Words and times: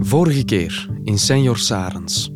Vorige 0.00 0.44
keer 0.44 0.88
in 1.04 1.18
Senor 1.18 1.56
Sarens. 1.56 2.30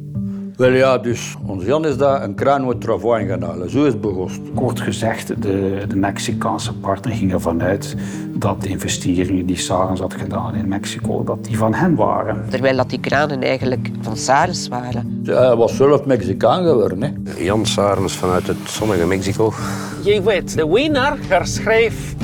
Wel 0.57 0.73
ja, 0.73 0.99
dus 0.99 1.37
ons 1.47 1.65
Jan 1.65 1.87
is 1.87 1.97
daar 1.97 2.23
een 2.23 2.35
kraan 2.35 2.67
met 2.67 2.81
travail 2.81 3.27
gaan 3.27 3.43
halen. 3.43 3.71
Zo 3.71 3.85
is 3.85 3.93
het 3.93 4.01
begonnen. 4.01 4.55
Kort 4.55 4.81
gezegd, 4.81 5.43
de, 5.43 5.85
de 5.89 5.97
Mexicaanse 5.97 6.73
partner 6.73 7.15
ging 7.15 7.33
ervan 7.33 7.63
uit 7.63 7.97
dat 8.35 8.63
de 8.63 8.69
investeringen 8.69 9.47
die 9.47 9.57
Sarens 9.57 10.01
had 10.01 10.15
gedaan 10.15 10.55
in 10.55 10.69
Mexico, 10.69 11.25
dat 11.25 11.45
die 11.45 11.57
van 11.57 11.75
hen 11.75 11.95
waren. 11.95 12.45
Terwijl 12.49 12.77
dat 12.77 12.91
die 12.91 13.01
kranen 13.01 13.43
eigenlijk 13.43 13.91
van 14.01 14.17
Sarens 14.17 14.69
waren. 14.69 15.21
Hij 15.25 15.57
was 15.57 15.77
zelf 15.77 16.05
Mexicaan 16.05 16.65
geworden. 16.65 17.03
Hè. 17.03 17.43
Jan 17.45 17.67
Sarens 17.67 18.17
vanuit 18.17 18.47
het 18.47 18.57
zonnige 18.67 19.07
Mexico. 19.07 19.53
Je 20.03 20.23
weet, 20.23 20.57
de 20.57 20.69
winnaar 20.69 21.17
herschreef 21.29 22.15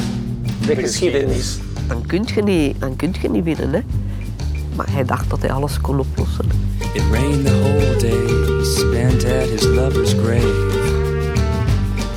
de 0.66 0.76
geschiedenis. 0.76 1.58
Dan 1.88 2.06
kun 2.06 2.24
je 2.34 2.42
niet, 2.42 2.80
dan 2.80 2.96
kun 2.96 3.14
je 3.22 3.30
niet 3.30 3.44
winnen. 3.44 3.72
Hè? 3.72 3.80
Maar 4.76 4.90
hij 4.90 5.04
dacht 5.04 5.30
dat 5.30 5.40
hij 5.40 5.50
alles 5.50 5.80
kon 5.80 5.98
oplossen. 5.98 6.46
It 6.94 7.02
rained 7.10 7.46
the 7.46 7.52
whole 7.52 7.96
day, 7.98 8.64
spent 8.64 9.24
at 9.24 9.48
his 9.48 9.64
lover's 9.64 10.12
grave. 10.12 10.74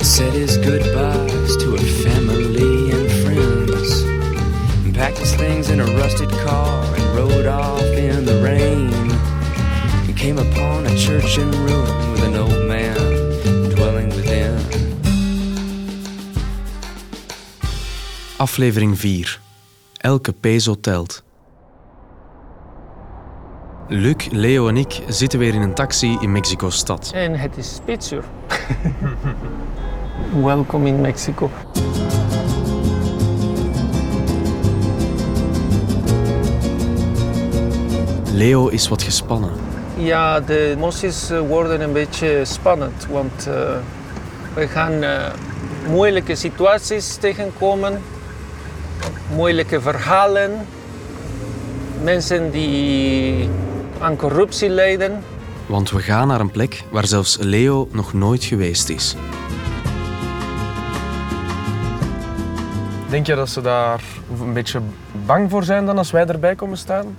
Said 0.02 0.32
his 0.32 0.56
goodbyes 0.56 1.56
to 1.56 1.70
her 1.70 1.86
family 1.86 2.90
and 2.92 3.10
friends. 3.10 4.02
And 4.84 4.92
packed 4.92 5.18
his 5.18 5.34
things 5.34 5.68
in 5.68 5.80
a 5.80 5.84
rusted 5.84 6.30
car 6.30 6.84
and 6.94 7.14
rode 7.14 7.46
off 7.46 7.82
in 7.82 8.24
the 8.24 8.40
rain. 8.42 9.10
He 10.06 10.12
came 10.12 10.38
upon 10.38 10.86
a 10.86 10.96
church 10.96 11.38
in 11.38 11.50
ruin 11.50 12.12
with 12.12 12.22
an 12.22 12.36
old 12.36 12.66
man 12.66 12.96
dwelling 13.74 14.08
within. 14.08 14.58
Aflevering 18.36 18.98
4. 18.98 19.38
Elke 19.96 20.32
peso 20.32 20.80
telt. 20.80 21.22
Luc, 23.92 24.28
Leo 24.30 24.68
en 24.68 24.76
ik 24.76 25.00
zitten 25.08 25.38
weer 25.38 25.54
in 25.54 25.60
een 25.60 25.74
taxi 25.74 26.16
in 26.20 26.32
Mexico-stad. 26.32 27.10
En 27.14 27.38
het 27.38 27.56
is 27.56 27.74
spitsuur. 27.74 28.24
Welkom 30.42 30.86
in 30.86 31.00
Mexico. 31.00 31.50
Leo 38.32 38.68
is 38.68 38.88
wat 38.88 39.02
gespannen. 39.02 39.50
Ja, 39.96 40.40
de 40.40 40.74
emoties 40.76 41.30
eh, 41.30 41.40
worden 41.40 41.80
een 41.80 41.92
beetje 41.92 42.44
spannend, 42.44 43.06
want 43.06 43.46
eh, 43.46 43.76
we 44.54 44.68
gaan 44.68 45.02
eh, 45.02 45.32
moeilijke 45.88 46.34
situaties 46.34 47.16
tegenkomen, 47.16 48.02
moeilijke 49.34 49.80
verhalen, 49.80 50.66
mensen 52.02 52.50
die 52.50 53.48
aan 54.00 54.16
corruptie 54.16 54.68
lijden. 54.68 55.22
Want 55.66 55.90
we 55.90 55.98
gaan 56.00 56.28
naar 56.28 56.40
een 56.40 56.50
plek 56.50 56.82
waar 56.90 57.06
zelfs 57.06 57.36
Leo 57.40 57.88
nog 57.92 58.12
nooit 58.12 58.44
geweest 58.44 58.88
is. 58.88 59.16
Denk 63.10 63.26
je 63.26 63.34
dat 63.34 63.48
ze 63.48 63.60
daar 63.60 64.00
een 64.40 64.52
beetje 64.52 64.80
bang 65.26 65.50
voor 65.50 65.64
zijn 65.64 65.86
dan 65.86 65.98
als 65.98 66.10
wij 66.10 66.26
erbij 66.26 66.54
komen 66.54 66.76
staan? 66.78 67.16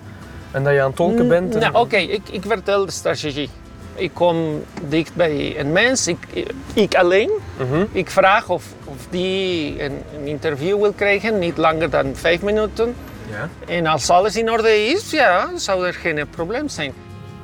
En 0.51 0.63
dat 0.63 0.73
je 0.73 0.79
aan 0.81 0.87
het 0.87 0.95
tolken 0.95 1.27
bent? 1.27 1.53
en- 1.55 1.59
Nou, 1.59 1.75
Oké, 1.75 1.95
ik, 1.97 2.21
ik 2.31 2.41
vertel 2.47 2.85
de 2.85 2.91
strategie. 2.91 3.49
Ik 3.95 4.11
kom 4.13 4.63
dicht 4.87 5.15
bij 5.15 5.59
een 5.59 5.71
mens, 5.71 6.07
ik, 6.07 6.17
ik 6.73 6.95
alleen. 6.95 7.29
Mhm. 7.57 7.83
Ik 7.91 8.09
vraag 8.09 8.49
of, 8.49 8.63
of 8.85 8.95
die 9.09 9.83
een, 9.83 9.97
een 10.19 10.27
interview 10.27 10.79
wil 10.81 10.91
krijgen, 10.93 11.39
niet 11.39 11.57
langer 11.57 11.89
dan 11.89 12.11
vijf 12.13 12.41
minuten. 12.41 12.95
Ja. 13.31 13.49
En 13.67 13.85
als 13.85 14.09
alles 14.09 14.35
in 14.35 14.51
orde 14.51 14.85
is, 14.85 15.11
ja, 15.11 15.49
zou 15.55 15.87
er 15.87 15.93
geen 15.93 16.27
probleem 16.29 16.69
zijn. 16.69 16.93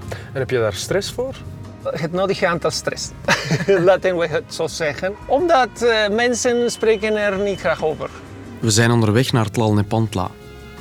En 0.09 0.39
heb 0.39 0.49
je 0.49 0.57
daar 0.57 0.73
stress 0.73 1.11
voor? 1.11 1.35
Het 1.83 2.11
nodige 2.11 2.47
aantal 2.47 2.71
stress, 2.71 3.09
laten 3.88 4.17
we 4.17 4.27
het 4.27 4.53
zo 4.53 4.67
zeggen. 4.67 5.15
Omdat 5.25 5.81
eh, 5.81 6.09
mensen 6.09 6.71
spreken 6.71 7.15
er 7.15 7.37
niet 7.37 7.59
graag 7.59 7.83
over. 7.83 8.09
We 8.59 8.70
zijn 8.70 8.92
onderweg 8.92 9.31
naar 9.31 9.49
Tlalnepantla, 9.49 10.31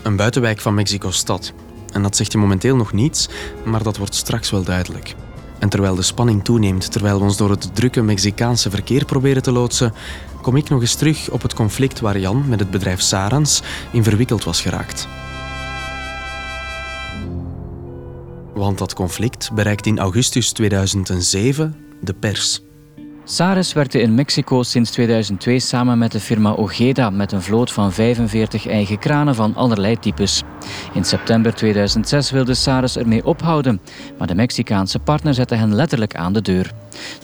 een 0.03 0.17
buitenwijk 0.17 0.61
van 0.61 0.75
Mexico-stad. 0.75 1.53
En 1.93 2.03
dat 2.03 2.17
zegt 2.17 2.33
je 2.33 2.39
momenteel 2.39 2.77
nog 2.77 2.93
niets, 2.93 3.29
maar 3.65 3.83
dat 3.83 3.97
wordt 3.97 4.15
straks 4.15 4.51
wel 4.51 4.63
duidelijk. 4.63 5.15
En 5.59 5.69
terwijl 5.69 5.95
de 5.95 6.03
spanning 6.03 6.45
toeneemt, 6.45 6.93
terwijl 6.93 7.19
we 7.19 7.25
ons 7.25 7.37
door 7.37 7.51
het 7.51 7.75
drukke 7.75 8.03
Mexicaanse 8.03 8.71
verkeer 8.71 9.05
proberen 9.05 9.43
te 9.43 9.53
loodsen, 9.53 9.93
kom 10.43 10.57
ik 10.57 10.69
nog 10.69 10.81
eens 10.81 10.95
terug 10.95 11.31
op 11.31 11.43
het 11.43 11.55
conflict 11.55 12.01
waar 12.01 12.19
Jan 12.19 12.49
met 12.49 12.61
het 12.61 12.71
bedrijf 12.71 13.01
Sarans 13.01 13.63
in 13.93 14.05
verwikkeld 14.05 14.45
was 14.45 14.61
geraakt. 14.61 15.09
Want 18.55 18.79
dat 18.79 18.95
conflict 18.95 19.53
bereikt 19.53 19.87
in 19.87 19.99
augustus 19.99 20.53
2007 20.53 21.77
de 22.01 22.15
pers. 22.15 22.66
Sares 23.29 23.73
werkte 23.73 24.01
in 24.01 24.15
Mexico 24.15 24.63
sinds 24.63 24.91
2002 24.91 25.59
samen 25.59 25.99
met 25.99 26.13
de 26.13 26.21
firma 26.21 26.51
Ojeda 26.51 27.11
met 27.11 27.33
een 27.33 27.43
vloot 27.43 27.73
van 27.73 27.93
45 27.93 28.67
eigen 28.67 28.99
kranen 28.99 29.35
van 29.35 29.55
allerlei 29.55 29.99
types. 29.99 30.43
In 30.93 31.05
september 31.05 31.55
2006 31.55 32.31
wilde 32.31 32.55
Sares 32.55 32.97
ermee 32.97 33.25
ophouden, 33.25 33.81
maar 34.19 34.27
de 34.27 34.35
Mexicaanse 34.35 34.99
partner 34.99 35.35
zette 35.35 35.55
hen 35.55 35.75
letterlijk 35.75 36.15
aan 36.15 36.33
de 36.33 36.43
deur. 36.43 36.73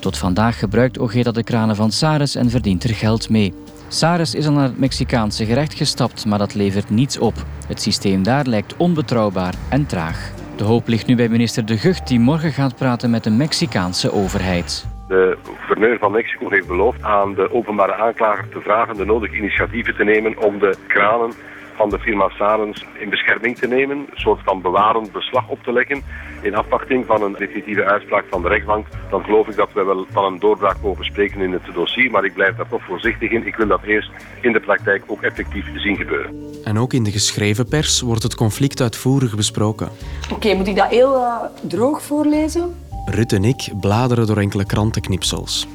Tot 0.00 0.18
vandaag 0.18 0.58
gebruikt 0.58 0.98
Ojeda 0.98 1.30
de 1.30 1.42
kranen 1.44 1.76
van 1.76 1.92
Sares 1.92 2.34
en 2.34 2.50
verdient 2.50 2.84
er 2.84 2.94
geld 2.94 3.28
mee. 3.28 3.54
Sares 3.88 4.34
is 4.34 4.46
al 4.46 4.52
naar 4.52 4.68
het 4.68 4.78
Mexicaanse 4.78 5.44
gerecht 5.46 5.74
gestapt, 5.74 6.26
maar 6.26 6.38
dat 6.38 6.54
levert 6.54 6.90
niets 6.90 7.18
op. 7.18 7.46
Het 7.66 7.82
systeem 7.82 8.22
daar 8.22 8.46
lijkt 8.46 8.76
onbetrouwbaar 8.76 9.54
en 9.68 9.86
traag. 9.86 10.32
De 10.56 10.64
hoop 10.64 10.88
ligt 10.88 11.06
nu 11.06 11.16
bij 11.16 11.28
minister 11.28 11.66
De 11.66 11.78
Gucht, 11.78 12.08
die 12.08 12.20
morgen 12.20 12.52
gaat 12.52 12.76
praten 12.76 13.10
met 13.10 13.24
de 13.24 13.30
Mexicaanse 13.30 14.12
overheid. 14.12 14.84
De 15.08 15.38
gouverneur 15.44 15.98
van 15.98 16.12
Mexico 16.12 16.50
heeft 16.50 16.66
beloofd 16.66 17.02
aan 17.02 17.34
de 17.34 17.52
openbare 17.52 17.94
aanklager 17.94 18.48
te 18.48 18.60
vragen 18.60 18.96
de 18.96 19.04
nodige 19.04 19.36
initiatieven 19.36 19.96
te 19.96 20.04
nemen 20.04 20.38
om 20.38 20.58
de 20.58 20.76
kranen 20.86 21.32
van 21.76 21.90
de 21.90 21.98
firma 21.98 22.28
Sarens 22.28 22.84
in 22.98 23.10
bescherming 23.10 23.58
te 23.58 23.66
nemen, 23.66 23.96
een 23.96 24.08
soort 24.14 24.40
van 24.44 24.62
bewarend 24.62 25.12
beslag 25.12 25.48
op 25.48 25.62
te 25.62 25.72
leggen 25.72 26.02
in 26.42 26.54
afwachting 26.54 27.06
van 27.06 27.22
een 27.22 27.32
definitieve 27.32 27.84
uitspraak 27.84 28.24
van 28.30 28.42
de 28.42 28.48
rechtbank. 28.48 28.86
Dan 29.10 29.24
geloof 29.24 29.48
ik 29.48 29.56
dat 29.56 29.72
we 29.72 29.84
wel 29.84 30.06
van 30.10 30.24
een 30.24 30.38
doorbraak 30.38 30.76
mogen 30.82 31.04
spreken 31.04 31.40
in 31.40 31.52
het 31.52 31.74
dossier, 31.74 32.10
maar 32.10 32.24
ik 32.24 32.34
blijf 32.34 32.56
daar 32.56 32.68
toch 32.68 32.84
voorzichtig 32.84 33.30
in. 33.30 33.46
Ik 33.46 33.56
wil 33.56 33.66
dat 33.66 33.82
eerst 33.82 34.10
in 34.40 34.52
de 34.52 34.60
praktijk 34.60 35.02
ook 35.06 35.22
effectief 35.22 35.66
zien 35.74 35.96
gebeuren. 35.96 36.50
En 36.64 36.78
ook 36.78 36.92
in 36.92 37.02
de 37.02 37.10
geschreven 37.10 37.68
pers 37.68 38.00
wordt 38.00 38.22
het 38.22 38.34
conflict 38.34 38.80
uitvoerig 38.80 39.36
besproken. 39.36 39.88
Oké, 40.32 40.54
moet 40.54 40.66
ik 40.66 40.76
dat 40.76 40.88
heel 40.88 41.14
eh, 41.14 41.36
droog 41.62 42.02
voorlezen? 42.02 42.74
Rut 43.04 43.32
en 43.32 43.44
ik 43.44 43.68
bladeren 43.80 44.26
door 44.26 44.36
enkele 44.36 44.64
krantenknipsels. 44.64 45.66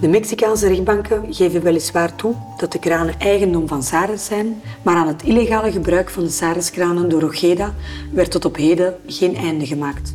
De 0.00 0.08
Mexicaanse 0.08 0.68
rechtbanken 0.68 1.34
geven 1.34 1.62
weliswaar 1.62 2.14
toe 2.14 2.34
dat 2.56 2.72
de 2.72 2.78
kranen 2.78 3.20
eigendom 3.20 3.68
van 3.68 3.82
Sares 3.82 4.24
zijn, 4.24 4.62
maar 4.82 4.96
aan 4.96 5.06
het 5.06 5.22
illegale 5.22 5.72
gebruik 5.72 6.10
van 6.10 6.24
de 6.24 6.30
Sares-kranen 6.30 7.08
door 7.08 7.22
Ojeda 7.22 7.74
werd 8.12 8.30
tot 8.30 8.44
op 8.44 8.56
heden 8.56 8.96
geen 9.06 9.36
einde 9.36 9.66
gemaakt. 9.66 10.14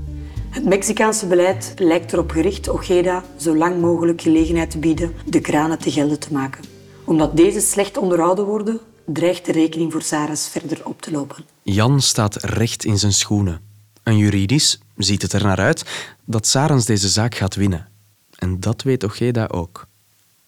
Het 0.50 0.66
Mexicaanse 0.66 1.28
beleid 1.28 1.74
lijkt 1.78 2.14
erop 2.14 2.32
gericht 2.32 2.70
Ojeda 2.70 3.24
zo 3.38 3.56
lang 3.56 3.82
mogelijk 3.82 4.22
gelegenheid 4.22 4.72
te 4.72 4.78
bieden 4.78 5.14
de 5.26 5.42
kranen 5.42 5.80
te 5.80 5.92
gelden 5.92 6.20
te 6.20 6.34
maken. 6.34 6.64
Omdat 7.04 7.38
deze 7.38 7.60
slecht 7.60 7.98
onderhouden 7.98 8.46
worden, 8.46 8.80
dreigt 9.06 9.46
de 9.46 9.52
rekening 9.52 9.92
voor 9.92 10.02
Sares 10.02 10.48
verder 10.48 10.82
op 10.84 11.02
te 11.02 11.12
lopen. 11.12 11.46
Jan 11.62 12.02
staat 12.02 12.44
recht 12.44 12.86
in 12.86 13.00
zijn 13.00 13.14
schoenen. 13.14 13.62
En 14.04 14.18
juridisch 14.18 14.80
ziet 14.98 15.22
het 15.22 15.34
er 15.34 15.44
naar 15.44 15.60
uit 15.60 15.86
dat 16.26 16.48
Sarens 16.48 16.86
deze 16.86 17.08
zaak 17.08 17.36
gaat 17.36 17.56
winnen. 17.56 17.88
En 18.36 18.60
dat 18.60 18.82
weet 18.82 19.04
Ojeda 19.04 19.48
ook. 19.48 19.88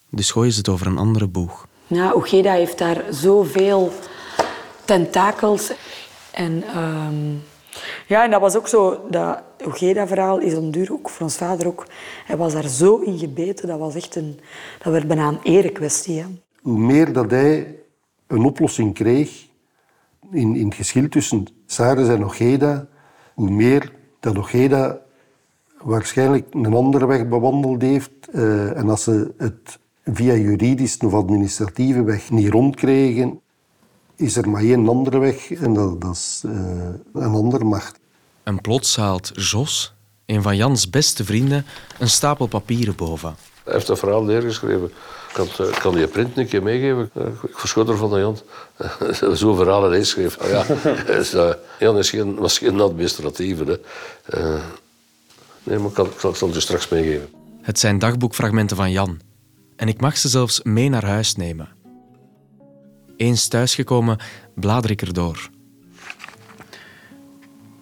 Dus 0.10 0.32
gooien 0.32 0.52
ze 0.52 0.58
het 0.58 0.70
over 0.70 0.88
een 0.88 0.98
andere 0.98 1.28
boeg. 1.28 1.68
Ja, 1.88 2.12
Ojeda 2.12 2.54
heeft 2.54 2.78
daar 2.78 3.04
zoveel 3.10 3.92
tentakels. 4.86 5.72
En, 6.32 6.64
ehm, 6.64 7.32
ja, 8.08 8.24
en 8.24 8.32
dat 8.32 8.42
was 8.42 8.56
ook 8.56 8.68
zo, 8.68 9.08
dat 9.10 9.42
Ojeda-verhaal 9.64 10.40
is 10.40 10.54
om 10.56 10.72
duur 10.72 10.92
ook 10.92 11.10
voor 11.10 11.22
ons 11.22 11.36
vader 11.36 11.68
ook. 11.68 11.86
Hij 12.26 12.38
was 12.38 12.54
daar 12.54 12.68
zo 12.68 12.98
in 12.98 13.18
gebeten, 13.18 13.68
dat 13.68 13.80
was 13.80 13.96
echt 13.96 14.16
een, 14.16 14.40
dat 14.84 14.94
werd 14.94 15.08
bijna 15.08 15.28
een 15.28 15.40
erekwestie. 15.44 16.20
Hè. 16.20 16.26
Hoe 16.62 16.80
meer 16.80 17.14
dat 17.14 17.32
hij 17.32 17.76
een 18.28 18.46
oplossing 18.46 18.94
kreeg 18.94 19.46
in, 20.32 20.56
in 20.56 20.66
het 20.66 20.76
geschil 20.76 21.10
tussen 21.10 21.46
Sares 21.66 22.08
en 22.08 22.26
Ojeda, 22.26 22.88
hoe 23.34 23.50
meer 23.50 23.92
dat 24.20 24.38
Ojeda 24.38 25.05
waarschijnlijk 25.86 26.48
een 26.52 26.74
andere 26.74 27.06
weg 27.06 27.28
bewandeld 27.28 27.82
heeft. 27.82 28.12
Eh, 28.32 28.78
en 28.78 28.90
als 28.90 29.04
ze 29.04 29.34
het 29.38 29.80
via 30.04 30.34
juridisch 30.34 30.98
of 30.98 31.14
administratieve 31.14 32.04
weg 32.04 32.30
niet 32.30 32.50
rondkregen, 32.50 33.40
is 34.16 34.36
er 34.36 34.50
maar 34.50 34.62
één 34.62 34.90
andere 34.90 35.20
weg 35.20 35.52
en 35.52 35.74
dat, 35.74 36.02
dat 36.02 36.14
is 36.14 36.44
eh, 36.46 36.52
een 37.14 37.34
andere 37.34 37.64
macht. 37.64 38.00
En 38.44 38.62
plots 38.62 38.96
haalt 38.96 39.32
Jos, 39.34 39.94
een 40.26 40.42
van 40.42 40.56
Jans 40.56 40.90
beste 40.90 41.26
vrienden, 41.26 41.66
een 42.00 42.10
stapel 42.10 42.48
papieren 42.48 42.96
boven. 42.96 43.36
Hij 43.64 43.74
heeft 43.74 43.88
dat 43.88 44.00
verhaal 44.00 44.24
neergeschreven. 44.24 44.86
Ik 44.86 45.34
kan, 45.34 45.48
het, 45.48 45.60
eh, 45.60 45.80
kan 45.80 45.96
die 45.96 46.08
print 46.08 46.38
een 46.38 46.48
keer 46.48 46.64
meegeven. 46.64 47.10
Ik 47.44 47.58
verschot 47.58 47.90
ervan 47.90 48.10
dat 48.20 48.20
Jan 48.20 48.38
zo'n 49.36 49.56
verhaal 49.56 49.88
ineens 49.88 50.10
schreef. 50.10 50.50
Ja, 50.50 50.66
is, 51.20 51.34
eh, 51.34 51.50
Jan 51.80 51.98
is 51.98 52.10
geen, 52.10 52.36
was 52.36 52.58
geen 52.58 52.80
administratieve. 52.80 53.64
Hè. 53.64 53.78
Eh, 54.40 54.62
nee, 55.66 55.78
maar 55.78 55.88
ik, 55.88 55.94
kan, 55.94 56.06
ik, 56.06 56.20
zal, 56.20 56.30
ik 56.30 56.36
zal 56.36 56.48
het 56.48 56.58
je 56.58 56.64
straks 56.64 56.90
meegeven. 56.90 57.30
Het 57.62 57.80
zijn 57.80 58.00
dagboekfragmenten 58.00 58.78
van 58.78 58.92
Jan. 58.92 59.20
En 59.76 59.88
ik 59.88 60.02
mag 60.02 60.18
ze 60.18 60.30
zelfs 60.30 60.64
mee 60.64 60.90
naar 60.90 61.06
huis 61.06 61.36
nemen. 61.36 61.70
Eens 63.18 63.48
thuisgekomen, 63.48 64.18
blader 64.56 64.92
ik 64.92 65.02
erdoor. 65.02 65.50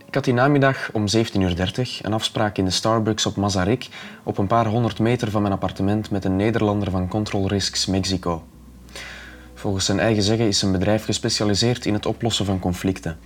Ik 0.06 0.19
had 0.19 0.24
die 0.24 0.33
namiddag 0.33 0.89
om 0.91 1.06
17.30 1.15 1.15
uur 1.39 2.00
een 2.01 2.13
afspraak 2.13 2.57
in 2.57 2.65
de 2.65 2.71
Starbucks 2.71 3.25
op 3.25 3.35
Mazarik, 3.35 3.89
op 4.24 4.38
een 4.38 4.47
paar 4.47 4.65
honderd 4.65 5.00
meter 5.00 5.31
van 5.31 5.41
mijn 5.41 5.53
appartement 5.53 6.09
met 6.09 6.25
een 6.25 6.35
Nederlander 6.35 6.91
van 6.91 7.07
Control 7.07 7.47
Risks 7.47 7.85
Mexico. 7.85 8.44
Volgens 9.53 9.85
zijn 9.85 10.00
eigen 10.00 10.24
zeggen 10.24 10.47
is 10.47 10.59
zijn 10.59 10.71
bedrijf 10.71 11.06
gespecialiseerd 11.06 11.85
in 11.85 11.94
het 11.94 12.06
oplossen 12.06 12.45
van 12.45 12.59
conflicten. 12.59 13.18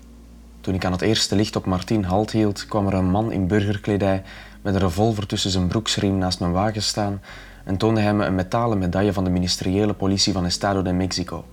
Toen 0.68 0.76
ik 0.76 0.86
aan 0.86 0.92
het 0.92 1.02
eerste 1.02 1.36
licht 1.36 1.56
op 1.56 1.66
Martin 1.66 2.04
halt 2.04 2.32
hield, 2.32 2.66
kwam 2.66 2.88
er 2.88 2.94
een 2.94 3.10
man 3.10 3.32
in 3.32 3.48
burgerkledij 3.48 4.24
met 4.62 4.74
een 4.74 4.80
revolver 4.80 5.28
tussen 5.28 5.52
zijn 5.52 5.68
broeksriem 5.68 6.18
naast 6.18 6.40
mijn 6.40 6.52
wagen 6.52 6.84
staan 6.84 7.22
en 7.64 7.78
toonde 7.78 8.02
hij 8.02 8.14
me 8.14 8.26
een 8.26 8.36
metalen 8.36 8.78
medaille 8.78 9.14
van 9.14 9.24
de 9.24 9.30
ministeriële 9.30 9.94
politie 9.94 10.34
van 10.34 10.46
Estado 10.46 10.82
de 10.82 10.94
Mexico. 10.94 11.46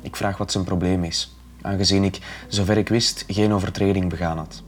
Ik 0.00 0.16
vraag 0.16 0.36
wat 0.38 0.52
zijn 0.52 0.64
probleem 0.64 1.04
is, 1.04 1.36
aangezien 1.62 2.04
ik, 2.04 2.44
zover 2.48 2.76
ik 2.76 2.88
wist, 2.88 3.24
geen 3.26 3.52
overtreding 3.52 4.08
begaan 4.08 4.38
had. 4.38 4.62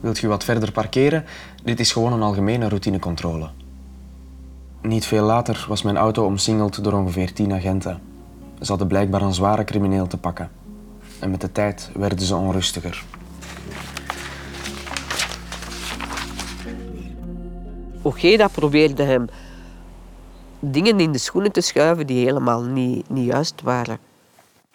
Wilt 0.00 0.22
u 0.22 0.28
wat 0.28 0.44
verder 0.44 0.72
parkeren? 0.72 1.24
Dit 1.64 1.80
is 1.80 1.92
gewoon 1.92 2.12
een 2.12 2.22
algemene 2.22 2.68
routinecontrole. 2.68 3.48
Niet 4.82 5.06
veel 5.06 5.24
later 5.24 5.66
was 5.68 5.82
mijn 5.82 5.96
auto 5.96 6.24
omsingeld 6.24 6.84
door 6.84 6.92
ongeveer 6.92 7.32
tien 7.32 7.52
agenten. 7.52 8.00
Ze 8.60 8.68
hadden 8.68 8.88
blijkbaar 8.88 9.22
een 9.22 9.34
zware 9.34 9.64
crimineel 9.64 10.06
te 10.06 10.18
pakken. 10.18 10.50
En 11.20 11.30
met 11.30 11.40
de 11.40 11.52
tijd 11.52 11.90
werden 11.94 12.20
ze 12.20 12.36
onrustiger. 12.36 13.04
Ojeda 18.02 18.48
probeerde 18.48 19.02
hem 19.02 19.28
dingen 20.60 21.00
in 21.00 21.12
de 21.12 21.18
schoenen 21.18 21.52
te 21.52 21.60
schuiven 21.60 22.06
die 22.06 22.24
helemaal 22.24 22.62
niet, 22.62 23.10
niet 23.10 23.26
juist 23.26 23.62
waren. 23.62 23.98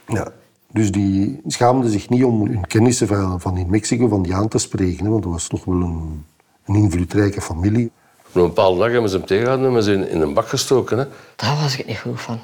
Ja. 0.07 0.31
Dus 0.72 0.92
die 0.92 1.42
schaamden 1.48 1.90
zich 1.90 2.10
niet 2.10 2.24
om 2.24 2.45
hun 2.45 2.68
kennissen 2.68 3.07
van, 3.07 3.42
van 3.42 3.57
in 3.57 3.69
Mexico 3.69 4.07
van 4.07 4.24
die 4.24 4.36
aan 4.36 4.48
te 4.48 4.57
spreken. 4.57 5.06
Hè, 5.06 5.12
want 5.12 5.24
dat 5.24 5.31
was 5.31 5.48
toch 5.48 5.66
wel 5.66 5.75
een, 5.75 6.25
een 6.66 6.75
invloedrijke 6.75 7.42
familie. 7.42 7.92
Op 8.28 8.36
een 8.36 8.42
bepaalde 8.42 8.80
dag 8.80 8.92
hebben 8.92 9.10
ze 9.10 9.18
hem 9.18 9.25
tegengehouden 9.25 9.68
en 9.68 9.74
hebben 9.74 9.94
ze 9.94 10.10
in, 10.10 10.16
in 10.16 10.22
een 10.22 10.34
bak 10.34 10.48
gestoken. 10.48 10.98
Hè. 10.98 11.06
Daar 11.36 11.56
was 11.56 11.78
ik 11.78 11.88
niet 11.88 12.00
goed 12.00 12.22
van. 12.22 12.40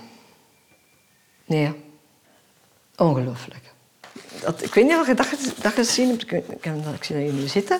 Nee. 1.46 1.74
Ongelooflijk. 2.98 3.74
Dat, 4.42 4.64
ik 4.64 4.74
weet 4.74 4.86
niet 4.86 4.96
of 4.96 5.08
je 5.08 5.14
dat, 5.14 5.28
dat 5.62 5.74
gezien 5.74 6.10
hebt. 6.10 6.22
Ik, 6.22 6.32
ik, 6.32 6.64
heb 6.64 6.84
dat- 6.84 6.94
ik 6.94 7.04
zie 7.04 7.16
dat 7.16 7.26
jullie 7.26 7.48
zitten. 7.48 7.80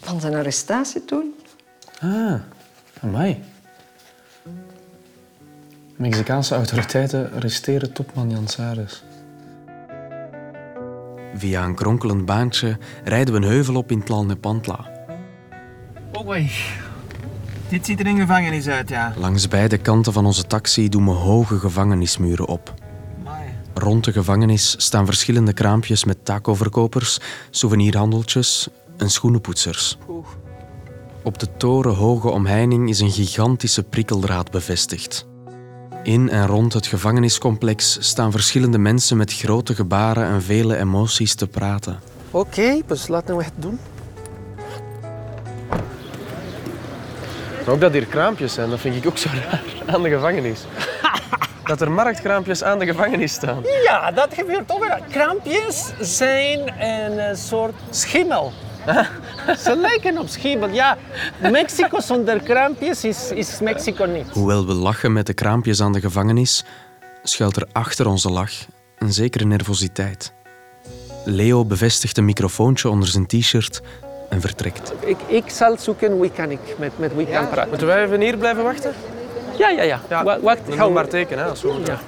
Van 0.00 0.20
zijn 0.20 0.34
arrestatie 0.34 1.04
toen. 1.04 1.34
Ah, 2.00 2.34
amai. 3.02 3.42
Mexicaanse 5.96 6.54
autoriteiten 6.54 7.32
arresteren 7.32 7.92
topman 7.92 8.30
Jan 8.30 8.48
Sares. 8.48 9.04
Via 11.34 11.64
een 11.64 11.74
kronkelend 11.74 12.24
baantje 12.24 12.78
rijden 13.04 13.34
we 13.34 13.40
een 13.40 13.46
heuvel 13.52 13.74
op 13.74 13.90
in 13.90 14.02
Tlalnepantla. 14.02 14.90
Oh, 16.12 16.26
wei. 16.26 16.50
Dit 17.68 17.86
ziet 17.86 18.00
er 18.00 18.06
een 18.06 18.18
gevangenis 18.18 18.68
uit, 18.68 18.88
ja. 18.88 19.12
Langs 19.16 19.48
beide 19.48 19.78
kanten 19.78 20.12
van 20.12 20.26
onze 20.26 20.46
taxi 20.46 20.88
doen 20.88 21.04
we 21.04 21.10
hoge 21.10 21.58
gevangenismuren 21.58 22.46
op. 22.46 22.74
Rond 23.78 24.04
de 24.04 24.12
gevangenis 24.12 24.74
staan 24.78 25.06
verschillende 25.06 25.52
kraampjes 25.52 26.04
met 26.04 26.24
tacoverkopers, 26.24 27.18
souvenirhandeltjes 27.50 28.68
en 28.96 29.10
schoenenpoetsers. 29.10 29.98
Op 31.22 31.38
de 31.38 31.56
torenhoge 31.56 32.28
omheining 32.28 32.88
is 32.88 33.00
een 33.00 33.10
gigantische 33.10 33.82
prikkeldraad 33.82 34.50
bevestigd. 34.50 35.26
In 36.02 36.30
en 36.30 36.46
rond 36.46 36.72
het 36.72 36.86
gevangeniscomplex 36.86 37.96
staan 38.00 38.30
verschillende 38.30 38.78
mensen 38.78 39.16
met 39.16 39.32
grote 39.32 39.74
gebaren 39.74 40.24
en 40.24 40.42
vele 40.42 40.76
emoties 40.76 41.34
te 41.34 41.46
praten. 41.46 42.00
Oké, 42.30 42.80
dus 42.86 43.08
laten 43.08 43.36
we 43.36 43.44
het 43.44 43.54
doen. 43.56 43.78
Maar 47.64 47.74
ook 47.74 47.80
dat 47.80 47.92
hier 47.92 48.06
kraampjes 48.06 48.52
zijn, 48.52 48.70
dat 48.70 48.80
vind 48.80 48.96
ik 48.96 49.06
ook 49.06 49.18
zo 49.18 49.28
raar 49.28 49.64
aan 49.86 50.02
de 50.02 50.08
gevangenis. 50.08 50.64
Dat 51.66 51.80
er 51.80 51.90
marktkraampjes 51.90 52.62
aan 52.62 52.78
de 52.78 52.86
gevangenis 52.86 53.32
staan. 53.32 53.62
Ja, 53.84 54.10
dat 54.10 54.34
gebeurt 54.34 54.72
ook 54.72 54.86
wel. 54.86 54.98
Krampjes 55.10 55.92
zijn 56.00 56.82
een 56.82 57.18
eh, 57.18 57.36
soort 57.36 57.74
schimmel. 57.90 58.52
Ze 59.64 59.76
lijken 59.76 60.18
op 60.18 60.28
schimmel. 60.28 60.68
Ja, 60.68 60.98
Mexico 61.40 62.00
zonder 62.00 62.40
krampjes 62.40 63.04
is, 63.04 63.30
is 63.30 63.60
Mexico 63.60 64.04
niet. 64.04 64.28
Hoewel 64.32 64.66
we 64.66 64.72
lachen 64.72 65.12
met 65.12 65.26
de 65.26 65.34
kraampjes 65.34 65.80
aan 65.80 65.92
de 65.92 66.00
gevangenis, 66.00 66.64
schuilt 67.22 67.56
er 67.56 67.66
achter 67.72 68.06
onze 68.06 68.30
lach 68.30 68.52
een 68.98 69.12
zekere 69.12 69.44
nervositeit. 69.44 70.32
Leo 71.24 71.64
bevestigt 71.64 72.18
een 72.18 72.24
microfoontje 72.24 72.88
onder 72.88 73.08
zijn 73.08 73.26
t-shirt 73.26 73.80
en 74.28 74.40
vertrekt. 74.40 74.92
Ik, 75.00 75.18
ik 75.26 75.50
zal 75.50 75.76
zoeken 75.78 76.20
wie 76.20 76.30
kan 76.30 76.50
ik 76.50 76.60
met, 76.78 76.98
met 76.98 77.14
wie 77.14 77.26
kan 77.26 77.48
praten. 77.48 77.68
Moeten 77.68 77.86
wij 77.86 78.04
even 78.04 78.20
hier 78.20 78.36
blijven 78.36 78.62
wachten? 78.62 78.94
Ja, 79.58 79.70
ja, 79.70 79.82
ja. 79.82 80.24
Wa- 80.24 80.40
Wacht, 80.40 80.66
Dan 80.66 80.76
hou- 80.76 80.84
doe 80.86 80.94
maar 80.94 81.08
tekenen, 81.08 81.44
hè, 81.44 81.50
als 81.50 81.62
we 81.62 81.74
Ja. 81.84 81.98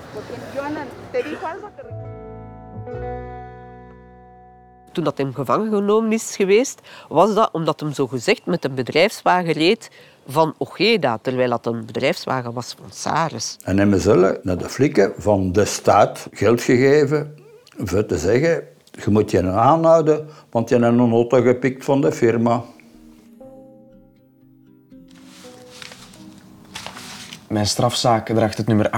Toen 4.93 5.05
dat 5.05 5.19
hem 5.19 5.35
gevangen 5.35 5.71
genomen 5.73 6.13
is 6.13 6.37
geweest, 6.37 6.81
was 7.09 7.35
dat 7.35 7.49
omdat 7.53 7.81
hem 7.81 7.93
zogezegd 7.93 8.47
met 8.47 8.65
een 8.65 8.75
bedrijfswagen 8.75 9.53
reed 9.53 9.91
van 10.29 10.55
Ojeda, 10.59 11.19
terwijl 11.23 11.51
dat 11.51 11.67
een 11.67 11.87
bedrijfswagen 11.87 12.53
was 12.53 12.75
van 12.81 12.91
Sares. 12.93 13.57
En 13.65 13.79
hebben 13.79 14.01
ze 14.01 14.41
naar 14.43 14.59
de 14.59 14.69
flikken 14.69 15.13
van 15.17 15.53
de 15.53 15.65
staat 15.65 16.29
geld 16.33 16.63
gegeven 16.63 17.35
voor 17.79 18.07
te 18.07 18.19
zeggen, 18.19 18.63
je 19.05 19.11
moet 19.11 19.31
je 19.31 19.51
aanhouden, 19.51 20.29
want 20.51 20.69
je 20.69 20.75
hebt 20.79 20.99
een 20.99 21.11
auto 21.13 21.41
gepikt 21.43 21.85
van 21.85 22.01
de 22.01 22.13
firma. 22.13 22.63
Mijn 27.49 27.67
strafzaak 27.67 28.27
draagt 28.27 28.57
het 28.57 28.67
nummer 28.67 28.91
98-2007 28.91 28.95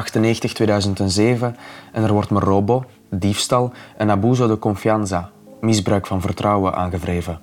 en 1.92 2.02
er 2.02 2.12
wordt 2.12 2.30
me 2.30 2.38
robo, 2.38 2.84
diefstal 3.10 3.72
en 3.96 4.10
abuso 4.10 4.46
de 4.46 4.58
confianza, 4.58 5.30
misbruik 5.60 6.06
van 6.06 6.20
vertrouwen, 6.20 6.74
aangevreven. 6.74 7.40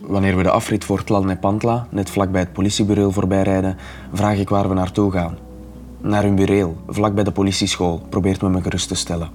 Wanneer 0.00 0.36
we 0.36 0.42
de 0.42 0.50
afrit 0.50 0.84
voor 0.84 1.04
Tlalnepantla, 1.04 1.86
net 1.90 2.10
vlakbij 2.10 2.40
het 2.40 2.52
politiebureau 2.52 3.12
voorbijrijden, 3.12 3.76
vraag 4.12 4.38
ik 4.38 4.48
waar 4.48 4.68
we 4.68 4.74
naartoe 4.74 5.12
gaan. 5.12 5.38
Naar 6.00 6.22
hun 6.22 6.34
bureau, 6.34 6.74
vlakbij 6.88 7.24
de 7.24 7.32
politieschool, 7.32 8.06
probeert 8.08 8.42
me 8.42 8.48
me 8.48 8.62
gerust 8.62 8.88
te 8.88 8.94
stellen. 8.94 9.30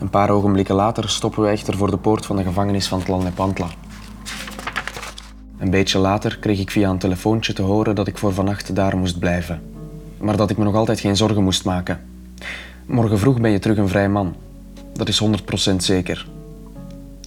Een 0.00 0.10
paar 0.10 0.30
ogenblikken 0.30 0.74
later 0.74 1.08
stoppen 1.08 1.42
we 1.42 1.48
echter 1.48 1.76
voor 1.76 1.90
de 1.90 1.98
poort 1.98 2.26
van 2.26 2.36
de 2.36 2.42
gevangenis 2.42 2.88
van 2.88 3.02
Tlalnepantla. 3.02 3.66
Een 5.58 5.70
beetje 5.70 5.98
later 5.98 6.38
kreeg 6.38 6.60
ik 6.60 6.70
via 6.70 6.90
een 6.90 6.98
telefoontje 6.98 7.52
te 7.52 7.62
horen 7.62 7.94
dat 7.94 8.06
ik 8.06 8.18
voor 8.18 8.32
vannacht 8.32 8.74
daar 8.74 8.96
moest 8.96 9.18
blijven. 9.18 9.71
Maar 10.22 10.36
dat 10.36 10.50
ik 10.50 10.56
me 10.56 10.64
nog 10.64 10.74
altijd 10.74 11.00
geen 11.00 11.16
zorgen 11.16 11.42
moest 11.42 11.64
maken. 11.64 12.00
Morgen 12.86 13.18
vroeg 13.18 13.40
ben 13.40 13.50
je 13.50 13.58
terug 13.58 13.76
een 13.76 13.88
vrij 13.88 14.08
man. 14.08 14.34
Dat 14.92 15.08
is 15.08 15.22
100% 15.72 15.76
zeker. 15.76 16.26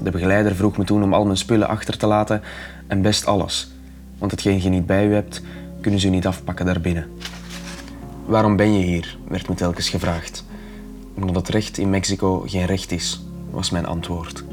De 0.01 0.11
begeleider 0.11 0.55
vroeg 0.55 0.77
me 0.77 0.83
toen 0.83 1.03
om 1.03 1.13
al 1.13 1.25
mijn 1.25 1.37
spullen 1.37 1.67
achter 1.67 1.97
te 1.97 2.07
laten 2.07 2.41
en 2.87 3.01
best 3.01 3.25
alles. 3.25 3.71
Want 4.17 4.31
hetgeen 4.31 4.61
je 4.61 4.69
niet 4.69 4.85
bij 4.85 5.07
u 5.07 5.13
hebt, 5.13 5.41
kunnen 5.81 5.99
ze 5.99 6.07
niet 6.07 6.27
afpakken 6.27 6.65
daarbinnen. 6.65 7.07
Waarom 8.25 8.55
ben 8.55 8.73
je 8.73 8.85
hier? 8.85 9.17
werd 9.27 9.49
me 9.49 9.55
telkens 9.55 9.89
gevraagd. 9.89 10.45
Omdat 11.13 11.35
het 11.35 11.49
recht 11.49 11.77
in 11.77 11.89
Mexico 11.89 12.43
geen 12.47 12.65
recht 12.65 12.91
is, 12.91 13.21
was 13.49 13.69
mijn 13.69 13.85
antwoord. 13.85 14.43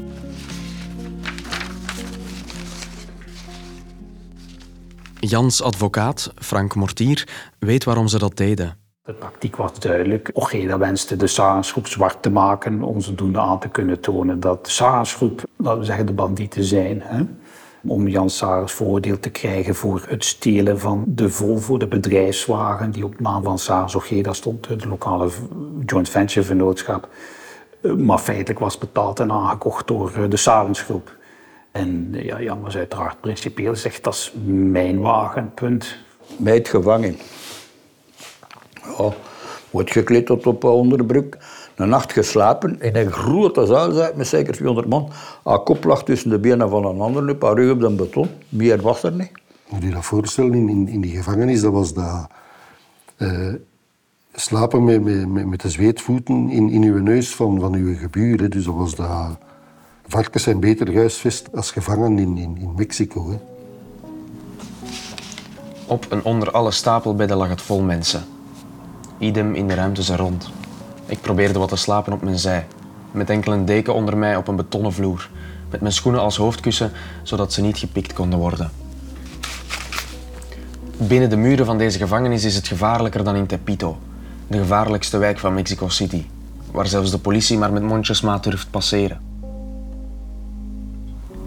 Jans 5.25 5.61
advocaat, 5.61 6.33
Frank 6.35 6.75
Mortier, 6.75 7.27
weet 7.59 7.83
waarom 7.83 8.07
ze 8.07 8.17
dat 8.17 8.37
deden. 8.37 8.77
De 9.03 9.17
tactiek 9.17 9.55
was 9.55 9.79
duidelijk. 9.79 10.29
Ojeda 10.33 10.77
wenste 10.77 11.15
de 11.15 11.27
Sarensgroep 11.27 11.87
zwart 11.87 12.21
te 12.21 12.29
maken 12.29 12.81
om 12.81 13.01
zodoende 13.01 13.39
aan 13.39 13.59
te 13.59 13.69
kunnen 13.69 13.99
tonen 13.99 14.39
dat 14.39 14.65
de 14.65 15.35
laten 15.57 15.79
we 15.79 15.85
zeggen, 15.85 16.05
de 16.05 16.13
bandieten 16.13 16.63
zijn. 16.63 17.01
Hè? 17.01 17.23
Om 17.87 18.07
Jan 18.07 18.29
Sarens 18.29 18.71
voordeel 18.71 19.19
te 19.19 19.29
krijgen 19.29 19.75
voor 19.75 20.05
het 20.07 20.25
stelen 20.25 20.79
van 20.79 21.03
de 21.07 21.29
Volvo, 21.29 21.77
de 21.77 21.87
bedrijfswagen 21.87 22.91
die 22.91 23.05
op 23.05 23.19
naam 23.19 23.43
van 23.43 23.59
Sarens 23.59 23.95
Ojeda 23.95 24.33
stond, 24.33 24.67
de 24.67 24.87
lokale 24.87 25.29
joint 25.85 26.09
venture 26.09 26.45
vennootschap. 26.45 27.09
Eh, 27.81 27.91
Maar 27.91 28.19
feitelijk 28.19 28.59
was 28.59 28.77
betaald 28.77 29.19
en 29.19 29.31
aangekocht 29.31 29.87
door 29.87 30.11
eh, 30.15 30.29
de 30.29 30.37
Sarensgroep. 30.37 31.15
En 31.73 32.09
ja, 32.11 32.41
Jan 32.41 32.61
was 32.61 32.75
uiteraard 32.75 33.21
principieel 33.21 33.75
zegt 33.75 34.03
dat 34.03 34.13
is 34.13 34.33
mijn 34.45 34.99
wagen, 34.99 35.51
punt. 35.53 35.97
meid 36.37 36.67
gevangen. 36.67 37.17
Ja, 38.97 39.13
wordt 39.69 39.91
gekleed 39.91 40.25
tot 40.25 40.47
op 40.47 40.63
onderbroek. 40.63 41.37
Een 41.75 41.89
nacht 41.89 42.13
geslapen 42.13 42.81
in 42.81 42.95
een 42.95 43.11
grote 43.11 43.65
zaal, 43.65 43.91
zei 43.91 44.09
ik, 44.09 44.15
met 44.15 44.27
zeker 44.27 44.53
200 44.53 44.87
man. 44.87 45.09
Haar 45.43 45.59
kop 45.59 45.83
lag 45.83 46.03
tussen 46.03 46.29
de 46.29 46.39
benen 46.39 46.69
van 46.69 46.85
een 46.85 46.99
ander, 46.99 47.29
een 47.29 47.37
paar 47.37 47.55
rug 47.55 47.71
op 47.71 47.79
de 47.79 47.89
beton. 47.89 48.29
Meer 48.49 48.81
was 48.81 49.03
er 49.03 49.11
niet. 49.11 49.31
Moet 49.69 49.83
je 49.83 49.89
dat 49.89 50.05
voorstellen, 50.05 50.53
in, 50.53 50.69
in, 50.69 50.87
in 50.87 51.01
die 51.01 51.15
gevangenis, 51.15 51.61
dat 51.61 51.71
was 51.73 51.93
dat... 51.93 52.27
eh, 53.17 53.53
slapen 54.33 54.83
met, 54.83 55.03
met, 55.03 55.27
met, 55.27 55.47
met 55.47 55.61
de 55.61 55.69
zweetvoeten 55.69 56.49
in, 56.49 56.69
in 56.69 56.83
uw 56.83 56.99
neus 56.99 57.35
van, 57.35 57.59
van 57.59 57.73
uw 57.73 57.95
geburen. 57.97 58.49
Dus 58.51 58.65
dat 58.65 58.75
was 58.75 58.95
dat... 58.95 59.37
Varkens 60.07 60.43
zijn 60.43 60.59
beter 60.59 60.87
gehuisvest 60.87 61.49
als 61.53 61.71
gevangen 61.71 62.19
in, 62.19 62.37
in, 62.37 62.57
in 62.57 62.73
Mexico. 62.75 63.39
Op 65.85 66.05
en 66.09 66.23
onder 66.23 66.51
alle 66.51 66.71
stapelbedden 66.71 67.37
lag 67.37 67.49
het 67.49 67.61
vol 67.61 67.81
mensen. 67.81 68.23
Idem 69.17 69.55
in 69.55 69.67
de 69.67 69.73
ruimtes 69.73 70.09
er 70.09 70.17
rond. 70.17 70.49
Ik 71.05 71.21
probeerde 71.21 71.59
wat 71.59 71.69
te 71.69 71.75
slapen 71.75 72.13
op 72.13 72.21
mijn 72.21 72.39
zij, 72.39 72.67
met 73.11 73.29
enkel 73.29 73.53
een 73.53 73.65
deken 73.65 73.93
onder 73.93 74.17
mij 74.17 74.35
op 74.35 74.47
een 74.47 74.55
betonnen 74.55 74.93
vloer, 74.93 75.29
met 75.69 75.81
mijn 75.81 75.93
schoenen 75.93 76.21
als 76.21 76.37
hoofdkussen, 76.37 76.91
zodat 77.23 77.53
ze 77.53 77.61
niet 77.61 77.77
gepikt 77.77 78.13
konden 78.13 78.39
worden. 78.39 78.71
Binnen 80.97 81.29
de 81.29 81.37
muren 81.37 81.65
van 81.65 81.77
deze 81.77 81.97
gevangenis 81.97 82.43
is 82.43 82.55
het 82.55 82.67
gevaarlijker 82.67 83.23
dan 83.23 83.35
in 83.35 83.45
Tepito, 83.45 83.97
de 84.47 84.57
gevaarlijkste 84.57 85.17
wijk 85.17 85.39
van 85.39 85.53
Mexico 85.53 85.87
City, 85.87 86.25
waar 86.71 86.87
zelfs 86.87 87.11
de 87.11 87.19
politie 87.19 87.57
maar 87.57 87.73
met 87.73 87.83
mondjesmaat 87.83 88.43
durft 88.43 88.69
passeren. 88.69 89.32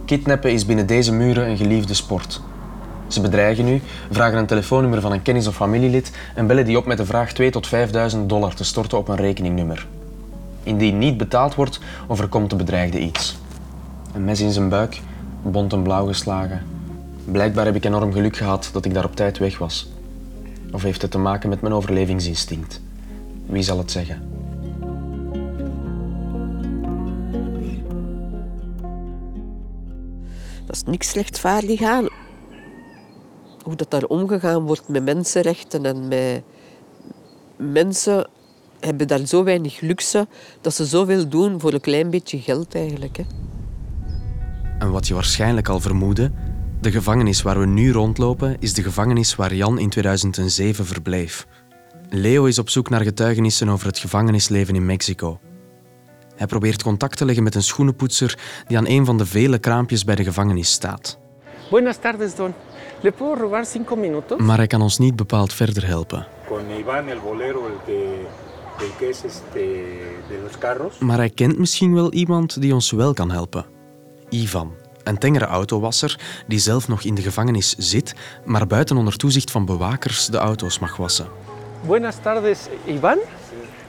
Kidnappen 0.07 0.53
is 0.53 0.67
binnen 0.67 0.87
deze 0.87 1.13
muren 1.13 1.49
een 1.49 1.57
geliefde 1.57 1.95
sport. 1.95 2.41
Ze 3.07 3.21
bedreigen 3.21 3.69
u, 3.69 3.83
vragen 4.11 4.39
een 4.39 4.47
telefoonnummer 4.47 5.01
van 5.01 5.13
een 5.13 5.23
kennis 5.23 5.47
of 5.47 5.55
familielid 5.55 6.13
en 6.35 6.47
bellen 6.47 6.65
die 6.65 6.79
op 6.79 6.87
met 6.87 6.97
de 6.97 7.07
vraag 7.07 7.33
2 7.33 7.51
tot 7.51 7.67
5000 7.67 8.29
dollar 8.29 8.55
te 8.55 8.65
storten 8.65 8.99
op 8.99 9.09
een 9.09 9.17
rekeningnummer. 9.17 9.87
Indien 10.63 10.99
niet 10.99 11.17
betaald 11.17 11.55
wordt, 11.55 11.81
overkomt 12.07 12.51
de 12.51 12.57
bedreigde 12.57 12.99
iets. 12.99 13.37
Een 14.15 14.25
mes 14.25 14.41
in 14.41 14.53
zijn 14.53 14.69
buik, 14.69 15.01
bont 15.43 15.73
en 15.73 15.83
blauw 15.83 16.07
geslagen. 16.07 16.63
Blijkbaar 17.25 17.65
heb 17.65 17.75
ik 17.75 17.85
enorm 17.85 18.13
geluk 18.13 18.37
gehad 18.37 18.71
dat 18.73 18.85
ik 18.85 18.95
daar 18.95 19.05
op 19.05 19.17
tijd 19.17 19.39
weg 19.39 19.59
was. 19.59 19.89
Of 20.73 20.83
heeft 20.83 21.03
het 21.03 21.11
te 21.11 21.19
maken 21.19 21.49
met 21.49 21.61
mijn 21.61 21.75
overlevingsinstinct? 21.75 22.81
Wie 23.47 23.63
zal 23.63 23.79
het 23.79 23.91
zeggen? 23.91 24.36
Is 30.76 30.83
niks 30.83 31.09
slechtvaardig 31.09 31.83
aan. 31.83 32.06
Hoe 33.62 33.76
dat 33.76 33.90
daar 33.90 34.04
omgegaan 34.04 34.62
wordt 34.62 34.88
met 34.88 35.04
mensenrechten 35.04 35.87
en 35.87 36.09
met 36.09 36.42
mensen 37.56 38.28
hebben 38.80 39.09
daar 39.09 39.26
zo 39.26 39.45
weinig 39.45 39.80
luxe 39.80 40.28
dat 40.61 40.75
ze 40.75 40.87
zoveel 40.87 41.28
doen 41.28 41.61
voor 41.61 41.73
een 41.73 41.80
klein 41.80 42.11
beetje 42.11 42.40
geld 42.40 42.75
eigenlijk. 42.75 43.16
Hè. 43.16 43.25
En 44.78 44.90
wat 44.90 45.06
je 45.06 45.14
waarschijnlijk 45.14 45.68
al 45.68 45.80
vermoedde, 45.80 46.33
de 46.80 46.90
gevangenis 46.90 47.42
waar 47.42 47.59
we 47.61 47.66
nu 47.66 47.92
rondlopen 47.92 48.56
is 48.61 48.75
de 48.75 48.83
gevangenis 48.83 49.35
waar 49.35 49.54
Jan 49.54 49.78
in 49.78 49.90
2007 49.90 50.87
verbleef. 50.87 51.47
Leo 52.11 52.45
is 52.45 52.59
op 52.59 52.68
zoek 52.71 52.90
naar 52.90 53.02
getuigenissen 53.02 53.68
over 53.68 53.87
het 53.87 53.99
gevangenisleven 53.99 54.75
in 54.75 54.87
Mexico. 54.87 55.40
Hij 56.37 56.47
probeert 56.47 56.83
contact 56.83 57.16
te 57.16 57.25
leggen 57.25 57.45
met 57.45 57.55
een 57.55 57.62
schoenenpoetser 57.62 58.38
die 58.66 58.76
aan 58.76 58.87
een 58.87 59.05
van 59.05 59.19
de 59.19 59.26
vele 59.26 59.59
kraampjes 59.59 60.05
bij 60.05 60.14
de 60.14 60.25
gevangenis 60.25 60.71
staat. 60.71 61.19
Buenas 61.71 61.97
tardes, 61.97 62.35
don. 62.35 62.55
¿Le 63.00 63.12
puedo 63.12 63.35
robar 63.35 63.66
cinco 63.66 63.97
minutos? 63.97 64.40
Maar 64.40 64.57
hij 64.57 64.66
kan 64.66 64.83
ons 64.83 64.99
niet 64.99 65.16
bepaald 65.16 65.52
verder 65.52 65.87
helpen. 65.87 66.26
con 66.49 66.71
Iván 66.71 67.09
el 67.09 67.21
bolero, 67.21 67.66
el 67.66 67.78
que, 67.85 68.26
el 68.81 68.90
que 68.99 69.09
es 69.09 69.25
este, 69.25 69.61
de 70.28 70.40
los 70.43 70.59
carros. 70.59 70.99
Maar 70.99 71.16
hij 71.16 71.31
kent 71.31 71.59
misschien 71.59 71.95
wel 71.95 72.12
iemand 72.12 72.61
die 72.61 72.75
ons 72.75 72.90
wel 72.90 73.12
kan 73.12 73.31
helpen. 73.31 73.64
Ivan, 74.28 74.75
een 75.05 75.19
tengere 75.19 75.45
autowasser 75.45 76.21
die 76.47 76.59
zelf 76.59 76.88
nog 76.88 77.02
in 77.02 77.14
de 77.14 77.23
gevangenis 77.23 77.75
zit, 77.78 78.14
maar 78.45 78.66
buiten 78.66 78.97
onder 78.97 79.16
toezicht 79.16 79.50
van 79.50 79.64
bewakers 79.64 80.26
de 80.26 80.37
auto's 80.37 80.78
mag 80.78 80.97
wassen. 80.97 81.26
Buenas 81.87 82.16
tardes, 82.23 82.59
Iván. 82.87 83.19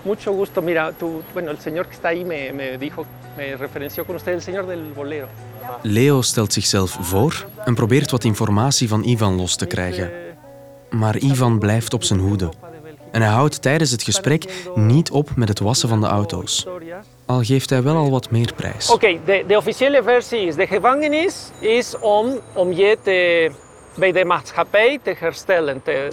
Mucho 0.03 0.31
gusto. 0.31 0.61
Mira, 0.61 0.91
tú, 0.91 1.21
bueno, 1.33 1.51
el 1.51 1.59
señor 1.59 1.87
que 1.87 1.93
está 1.93 2.07
ahí 2.09 2.23
me, 2.23 2.51
me 2.53 2.77
dijo, 2.77 3.05
me 3.37 3.55
referenció 3.55 4.05
con 4.05 4.15
usted, 4.15 4.33
el 4.33 4.41
señor 4.41 4.65
del 4.65 4.93
bolero. 4.93 5.27
Leo 5.81 6.21
stelt 6.21 6.53
zichzelf 6.53 6.97
voor 6.99 7.45
en 7.65 7.75
probeert 7.75 8.11
wat 8.11 8.23
informatie 8.23 8.87
van 8.87 9.03
Ivan 9.03 9.35
los 9.35 9.55
te 9.55 9.65
krijgen. 9.65 10.11
Maar 10.89 11.17
Ivan 11.17 11.59
blijft 11.59 11.93
op 11.93 12.03
zijn 12.03 12.19
hoede. 12.19 12.49
En 13.11 13.21
hij 13.21 13.31
houdt 13.31 13.61
tijdens 13.61 13.91
het 13.91 14.03
gesprek 14.03 14.67
niet 14.75 15.11
op 15.11 15.35
met 15.35 15.47
het 15.47 15.59
wassen 15.59 15.89
van 15.89 16.01
de 16.01 16.07
auto's. 16.07 16.67
Al 17.25 17.43
geeft 17.43 17.69
hij 17.69 17.83
wel 17.83 17.95
al 17.95 18.09
wat 18.09 18.31
meer 18.31 18.53
prijs. 18.55 18.89
Oké, 18.89 19.19
de, 19.25 19.43
de 19.47 19.57
officiële 19.57 20.03
versie 20.03 20.39
is, 20.39 20.55
de 20.55 20.67
gevangenis 20.67 21.49
is 21.59 21.99
om, 21.99 22.39
om 22.53 22.71
je 22.71 22.97
te, 23.03 23.51
bij 23.97 24.11
de 24.11 24.25
maatschappij 24.25 24.99
te 25.03 25.15
herstellen, 25.17 25.83
te, 25.83 26.07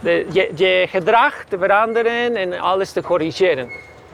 de, 0.00 0.26
je, 0.32 0.52
je 0.54 0.86
gedrag 0.88 1.44
te 1.48 1.58
veranderen 1.58 2.36
en 2.36 2.60
alles 2.60 2.92
te 2.92 3.02
corrigeren. 3.02 3.68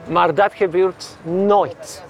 Maar 0.07 0.35
dat 0.35 0.53
gebeurt 0.53 1.17
nooit. 1.23 2.03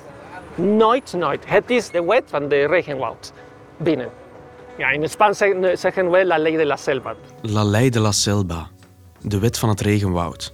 Nooit, 0.55 1.13
nooit. 1.13 1.43
Het 1.47 1.69
is 1.69 1.89
de 1.89 2.03
wet 2.03 2.23
van 2.25 2.47
de 2.47 2.65
regenwoud 2.65 3.31
binnen. 3.77 4.09
Ja, 4.77 4.89
in 4.89 5.01
het 5.01 5.11
Spaans 5.11 5.37
zeggen, 5.73 6.11
we 6.11 6.25
la 6.25 6.37
ley 6.37 6.57
de 6.57 6.65
la 6.65 6.75
selva. 6.75 7.15
La 7.41 7.63
ley 7.63 7.89
de 7.89 7.99
la 7.99 8.11
selva, 8.11 8.67
de 9.21 9.39
wet 9.39 9.59
van 9.59 9.69
het 9.69 9.81
regenwoud. 9.81 10.51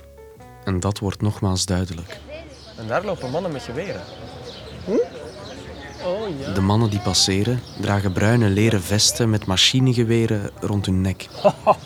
En 0.64 0.80
dat 0.80 1.00
wordt 1.00 1.22
nogmaals 1.22 1.66
duidelijk. 1.66 2.18
En 2.78 2.88
daar 2.88 3.06
lopen 3.06 3.30
mannen 3.30 3.52
met 3.52 3.62
geweren. 3.62 4.02
Ja. 4.86 5.21
De 6.54 6.62
mannen 6.62 6.90
die 6.90 7.00
passeren 7.00 7.60
dragen 7.82 8.12
bruine 8.12 8.50
leren 8.50 8.82
vesten 8.82 9.30
met 9.30 9.46
machinegeweren 9.46 10.50
rond 10.60 10.86
hun 10.86 11.02
nek. 11.02 11.28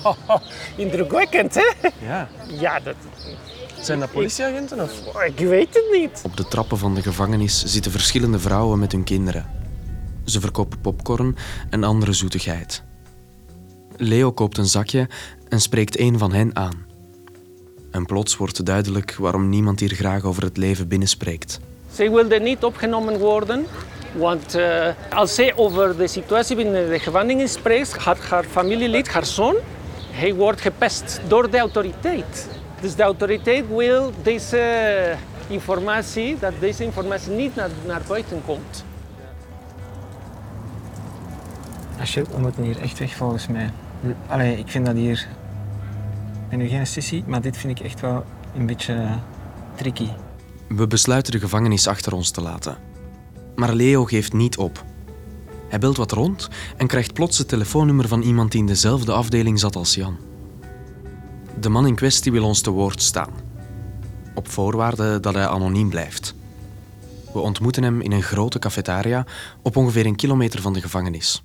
Indrukwekkend, 0.75 1.55
hè? 1.55 1.89
Ja. 2.05 2.29
Ja, 2.48 2.79
dat... 2.79 2.95
Zijn 3.81 4.00
dat 4.00 4.12
politieagenten 4.12 4.81
of? 4.81 4.91
Ik 5.25 5.39
weet 5.39 5.74
het 5.74 5.86
niet. 5.91 6.22
Op 6.24 6.38
de 6.38 6.48
trappen 6.48 6.77
van 6.77 6.95
de 6.95 7.01
gevangenis 7.01 7.63
zitten 7.63 7.91
verschillende 7.91 8.39
vrouwen 8.39 8.79
met 8.79 8.91
hun 8.91 9.03
kinderen. 9.03 9.45
Ze 10.25 10.39
verkopen 10.39 10.81
popcorn 10.81 11.36
en 11.69 11.84
andere 11.84 12.13
zoetigheid. 12.13 12.84
Leo 13.98 14.31
koopt 14.31 14.57
een 14.57 14.65
zakje 14.65 15.10
en 15.50 15.62
spreekt 15.62 16.00
een 16.00 16.17
van 16.17 16.34
hen 16.34 16.55
aan. 16.55 16.86
En 17.91 18.05
plots 18.05 18.38
wordt 18.38 18.65
duidelijk 18.65 19.15
waarom 19.15 19.50
niemand 19.50 19.79
hier 19.79 19.93
graag 19.93 20.24
over 20.24 20.43
het 20.43 20.57
leven 20.57 20.88
binnenspreekt. 20.88 21.60
Zij 21.91 22.12
wilde 22.12 22.39
niet 22.39 22.63
opgenomen 22.63 23.19
worden, 23.19 23.65
want 24.15 24.55
eh, 24.55 24.88
als 25.10 25.36
zij 25.36 25.55
over 25.55 25.98
de 25.98 26.07
situatie 26.07 26.55
binnen 26.55 26.89
de 26.89 27.00
gevangenis 27.00 27.51
spreekt, 27.51 27.98
haar, 27.98 28.17
haar 28.29 28.43
familielid, 28.43 29.07
haar 29.07 29.25
zoon, 29.25 29.55
hij 30.12 30.34
wordt 30.34 30.62
gepest 30.62 31.22
door 31.27 31.50
de 31.50 31.57
autoriteit. 31.57 32.48
Dus 32.81 32.95
de 32.95 33.03
autoriteit 33.03 33.67
wil 33.67 34.12
deze 34.24 35.15
informatie, 35.48 36.38
dat 36.39 36.53
deze 36.60 36.84
informatie 36.84 37.31
niet 37.31 37.55
naar, 37.55 37.69
naar 37.86 38.01
buiten 38.07 38.41
komt. 38.45 38.86
Shit, 42.03 42.27
we 42.31 42.39
moeten 42.39 42.63
hier 42.63 42.81
echt 42.81 43.00
weg 43.00 43.15
volgens 43.15 43.48
mij. 43.48 43.69
Allee, 44.27 44.57
ik 44.57 44.67
vind 44.67 44.86
dat 44.86 44.95
hier... 44.95 45.27
Ik 46.43 46.50
ben 46.50 46.60
nu 46.60 46.67
geen 46.67 46.88
sissy, 46.88 47.24
maar 47.27 47.41
dit 47.41 47.57
vind 47.57 47.79
ik 47.79 47.86
echt 47.86 48.00
wel 48.00 48.25
een 48.55 48.65
beetje 48.65 49.07
tricky. 49.75 50.07
We 50.67 50.88
besluiten 50.88 51.31
de 51.31 51.39
gevangenis 51.39 51.88
achter 51.88 52.13
ons 52.13 52.31
te 52.31 52.41
laten. 52.41 52.95
Maar 53.55 53.74
Leo 53.74 54.05
geeft 54.05 54.33
niet 54.33 54.57
op. 54.57 54.85
Hij 55.67 55.79
belt 55.79 55.97
wat 55.97 56.12
rond 56.12 56.50
en 56.77 56.88
krijgt 56.88 57.13
plots 57.13 57.38
het 57.38 57.47
telefoonnummer 57.47 58.07
van 58.07 58.21
iemand 58.21 58.51
die 58.51 58.59
in 58.59 58.67
dezelfde 58.67 59.12
afdeling 59.12 59.59
zat 59.59 59.75
als 59.75 59.95
Jan. 59.95 60.17
De 61.59 61.69
man 61.69 61.88
in 61.88 61.95
kwestie 61.95 62.31
wil 62.31 62.43
ons 62.43 62.62
te 62.62 62.69
woord 62.69 63.01
staan. 63.01 63.33
Op 64.35 64.47
voorwaarde 64.47 65.19
dat 65.19 65.33
hij 65.33 65.47
anoniem 65.47 65.89
blijft. 65.89 66.35
We 67.33 67.39
ontmoeten 67.39 67.83
hem 67.83 68.01
in 68.01 68.12
een 68.12 68.24
grote 68.24 68.59
cafetaria 68.59 69.25
op 69.62 69.75
ongeveer 69.75 70.05
een 70.05 70.15
kilometer 70.15 70.62
van 70.62 70.74
de 70.74 70.81
gevangenis. 70.81 71.43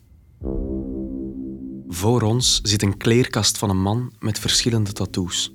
Voor 1.88 2.22
ons 2.22 2.60
zit 2.62 2.82
een 2.82 2.96
kleerkast 2.96 3.58
van 3.58 3.70
een 3.70 3.82
man 3.82 4.12
met 4.18 4.38
verschillende 4.38 4.92
tattoos. 4.92 5.54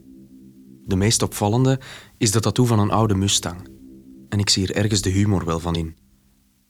De 0.86 0.96
meest 0.96 1.22
opvallende 1.22 1.80
is 2.18 2.32
de 2.32 2.40
tattoo 2.40 2.66
van 2.66 2.80
een 2.80 2.92
oude 2.92 3.16
Mustang. 3.16 3.68
En 4.30 4.40
ik 4.40 4.50
zie 4.50 4.68
er 4.68 4.76
ergens 4.76 5.02
de 5.02 5.10
humor 5.10 5.46
wel 5.46 5.60
van 5.60 5.76
in. 5.76 5.96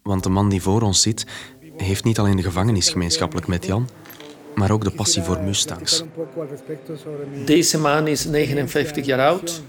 Want 0.10 0.24
de 0.24 0.30
man 0.30 0.50
die 0.50 0.62
voor 0.62 0.82
ons 0.82 1.02
zit, 1.02 1.26
heeft 1.78 2.04
niet 2.04 2.20
alleen 2.20 2.36
de 2.36 2.44
gevangenis 2.44 2.90
gemeenschappelijk 2.90 3.48
met 3.48 3.66
Jan, 3.66 3.90
maar 4.56 4.72
ook 4.72 4.84
de 4.84 4.92
passie 4.92 5.22
voor 5.22 5.40
Mustangs. 5.40 6.04
Deze 7.46 7.80
man 7.80 8.08
is 8.08 8.26
59 8.26 9.06
jaar 9.06 9.20
oud. 9.28 9.62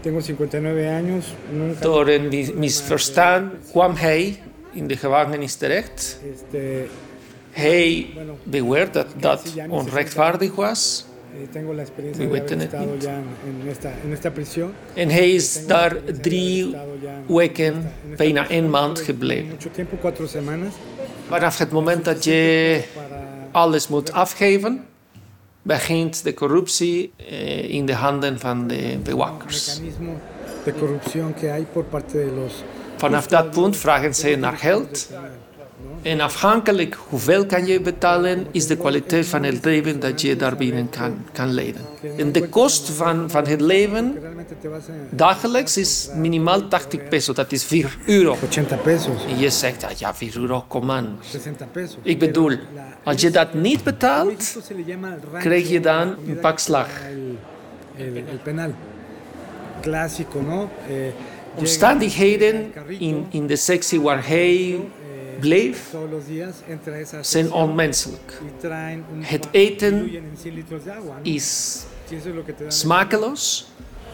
Tengo 0.00 0.18
59 0.20 0.86
años. 1.00 1.24
Nunca, 1.52 1.80
Door 1.80 2.08
een 2.08 2.28
mis- 2.28 2.52
misverstand 2.52 3.52
kwam 3.70 3.94
hij 3.94 4.42
in 4.72 4.86
de 4.86 4.96
gevangenis 4.96 5.54
terecht. 5.54 6.20
Hij 7.50 8.06
beweert 8.42 8.92
dat 8.94 9.06
dat 9.20 9.54
onrechtvaardig 9.68 10.54
was. 10.54 11.04
Eh, 11.34 11.46
tengo 11.52 11.74
la 11.74 11.82
experiencia 11.82 12.24
We 12.24 12.30
de 12.30 12.38
haber 12.38 12.48
weten 12.48 12.58
het 12.58 12.72
estado 12.72 12.92
niet. 12.92 13.02
ya 13.02 13.10
en, 13.10 13.26
en 13.62 13.68
esta, 13.68 13.90
en 14.04 14.12
esta 14.12 14.30
prisión. 14.30 14.72
En 14.94 15.08
hij 15.08 15.30
is 15.30 15.66
daar 15.66 15.96
drie 16.20 16.76
weken, 17.26 17.92
bijna 18.16 18.50
een 18.50 18.70
maand 18.70 19.00
gebleven. 19.00 19.56
Vanaf 21.28 21.58
het 21.58 21.70
moment 21.70 22.04
dat 22.04 22.24
je 22.24 22.82
alles 23.50 23.88
moet 23.88 24.12
afgeven, 24.12 24.84
begint 25.62 26.24
de 26.24 26.34
corruptie 26.34 27.12
eh, 27.16 27.70
in 27.70 27.86
de 27.86 27.94
handen 27.94 28.38
van 28.38 28.66
de 28.66 28.98
bewakers. 29.02 29.80
Vanaf 32.96 33.26
dat 33.26 33.50
punt 33.50 33.76
vragen 33.76 34.14
ze 34.14 34.36
naar 34.36 34.56
geld. 34.56 35.08
En 36.02 36.20
afhankelijk 36.20 36.96
hoeveel 37.08 37.46
kan 37.46 37.66
je 37.66 37.80
betalen, 37.80 38.46
is 38.50 38.66
de 38.66 38.76
kwaliteit 38.76 39.26
van 39.26 39.42
het 39.42 39.64
leven 39.64 40.00
dat 40.00 40.20
je 40.20 40.36
daarbinnen 40.36 40.88
kan, 40.90 41.24
kan 41.32 41.52
leiden. 41.52 41.82
En 42.16 42.32
de 42.32 42.48
kost 42.48 42.90
van, 42.90 43.30
van 43.30 43.46
het 43.46 43.60
leven 43.60 44.18
dagelijks 45.10 45.76
is 45.76 46.08
minimaal 46.14 46.68
80 46.68 47.08
peso, 47.08 47.32
dat 47.32 47.52
is 47.52 47.64
4 47.64 47.96
euro. 48.06 48.36
80 48.48 48.82
pesos. 48.82 49.24
En 49.28 49.38
je 49.38 49.50
zegt, 49.50 49.84
ah, 49.84 49.90
ja, 49.90 50.14
4 50.14 50.36
euro, 50.36 50.64
kom 50.68 50.90
aan. 50.90 51.18
60 51.30 51.70
pesos. 51.72 51.96
Ik 52.02 52.18
bedoel, 52.18 52.56
als 53.04 53.20
je 53.20 53.30
dat 53.30 53.54
niet 53.54 53.84
betaalt, 53.84 54.58
krijg 55.38 55.68
je 55.68 55.80
dan 55.80 56.14
een 56.26 56.38
pak 56.40 56.58
slag. 56.58 56.88
El, 57.98 58.38
penal. 58.42 58.74
Clásico, 59.80 60.40
¿no? 60.40 60.70
Eh, 60.88 60.94
Omstandigheden 61.58 62.72
in, 62.98 63.26
in 63.30 63.46
de 63.46 63.56
sectie 63.56 64.00
waar 64.00 64.26
hij 64.26 64.78
bleef 65.40 65.94
zijn 67.20 67.52
onmenselijk. 67.52 68.40
Het 69.20 69.48
eten 69.50 69.92
diluyen 69.92 70.22
en 70.22 70.38
100 70.42 70.54
litros 70.54 70.82
de 70.82 70.92
agua, 70.92 71.14
¿no? 71.24 71.30
is 71.30 71.86
smakeloos. 72.68 73.66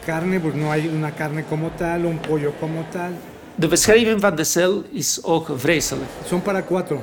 Carne, 0.05 0.39
pues 0.39 0.55
no 0.55 0.71
hay 0.71 0.87
una 0.87 1.11
carne 1.11 1.43
como 1.45 1.71
tal, 1.77 2.05
un 2.05 2.19
pollo 2.19 2.53
como 2.59 2.85
tal. 2.91 3.11
De 3.55 3.67
beschrijving 3.67 4.21
van 4.21 4.35
de 4.35 4.43
cel 4.43 4.83
is 4.91 5.23
ook 5.23 5.51
vreselijk. 5.55 6.09
Son 6.25 6.41
para 6.41 6.61
cuatro. 6.61 7.01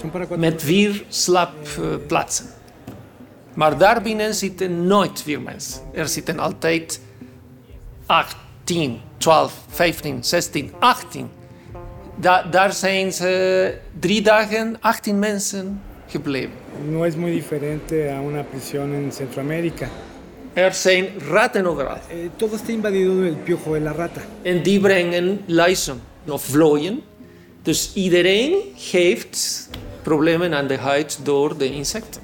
Son 0.00 0.10
para 0.10 0.26
cuatro. 0.26 0.38
Met 0.38 0.62
vier 0.62 1.04
slaapplaatsen. 1.08 2.46
Maar 3.54 3.78
daarbinnen 3.78 4.34
zitten 4.34 4.86
nooit 4.86 5.22
vier 5.22 5.40
mensen. 5.40 5.82
Er 5.92 6.08
zitten 6.08 6.38
altijd 6.38 7.00
8, 8.06 8.36
10, 8.64 9.00
12, 9.16 9.52
15, 9.68 10.24
16, 10.24 10.72
18. 10.78 11.30
Da 12.20 12.42
daar 12.42 12.72
zijn 12.72 13.12
ze 13.12 13.74
drie 14.00 14.22
dagen 14.22 14.76
18 14.80 15.18
mensen 15.18 15.80
gebleven. 16.06 16.50
No 16.88 17.04
es 17.04 17.14
muy 17.16 17.30
diferente 17.30 18.10
a 18.10 18.20
una 18.20 18.42
prisión 18.42 18.94
en 18.94 19.12
Centroamérica. 19.12 19.88
Er 20.52 20.74
zijn 20.74 21.06
ratten 21.30 21.66
overal. 21.66 21.98
Eh, 22.08 22.16
todo 22.36 22.56
está 22.56 22.72
invadido 22.72 23.20
del 23.20 23.36
piojo 23.36 23.72
de 23.72 23.80
la 23.80 23.92
rata. 23.92 24.20
En 24.42 24.62
die 24.62 24.80
brengen 24.80 25.40
luizen 25.46 26.00
of 26.28 26.42
vlooien. 26.42 27.02
Dus 27.62 27.92
iedereen 27.94 28.54
heeft 28.92 29.68
problemen 30.02 30.54
aan 30.54 30.66
de 30.66 30.76
huid 30.76 31.18
door 31.22 31.58
de 31.58 31.72
insecten. 31.72 32.22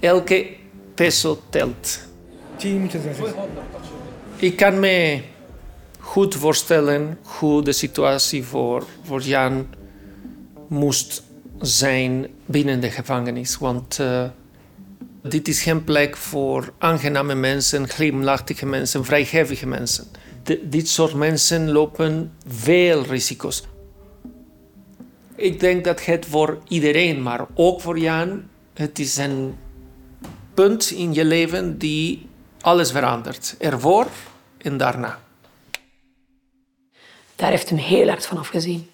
Elke 0.00 0.46
peso 0.94 1.40
telt. 1.50 2.06
Sí, 2.56 2.68
muchas 2.68 3.02
gracias. 3.02 3.30
Ik 4.36 4.56
kan 4.56 4.80
me 4.80 5.22
goed 6.08 6.34
voorstellen 6.34 7.18
hoe 7.22 7.62
de 7.62 7.72
situatie 7.72 8.44
voor, 8.44 8.86
voor 9.02 9.20
Jan 9.20 9.66
moest 10.68 11.22
zijn 11.60 12.26
binnen 12.46 12.80
de 12.80 12.90
gevangenis. 12.90 13.58
Want 13.58 13.98
eh, 13.98 14.24
dit 15.22 15.48
is 15.48 15.62
geen 15.62 15.84
plek 15.84 16.16
voor 16.16 16.72
aangename 16.78 17.34
mensen, 17.34 17.88
glimlachtige 17.88 18.66
mensen, 18.66 19.04
vrijgevige 19.04 19.66
mensen. 19.66 20.04
Dit 20.62 20.88
soort 20.88 21.14
mensen 21.14 21.70
lopen 21.70 22.32
veel 22.46 23.02
risico's. 23.02 23.66
Ik 25.34 25.60
denk 25.60 25.84
dat 25.84 26.04
het 26.04 26.26
voor 26.26 26.58
iedereen, 26.68 27.22
maar 27.22 27.46
ook 27.54 27.80
voor 27.80 27.98
Jan, 27.98 28.42
het 28.74 28.98
is 28.98 29.16
een 29.16 29.54
punt 30.54 30.90
in 30.90 31.14
je 31.14 31.24
leven 31.24 31.78
die 31.78 32.28
alles 32.60 32.90
verandert. 32.90 33.54
Ervoor 33.58 34.06
en 34.58 34.76
daarna. 34.76 35.26
Daar 37.38 37.50
heeft 37.50 37.68
hem 37.68 37.78
heel 37.78 38.08
hard 38.08 38.26
van 38.26 38.38
afgezien. 38.38 38.90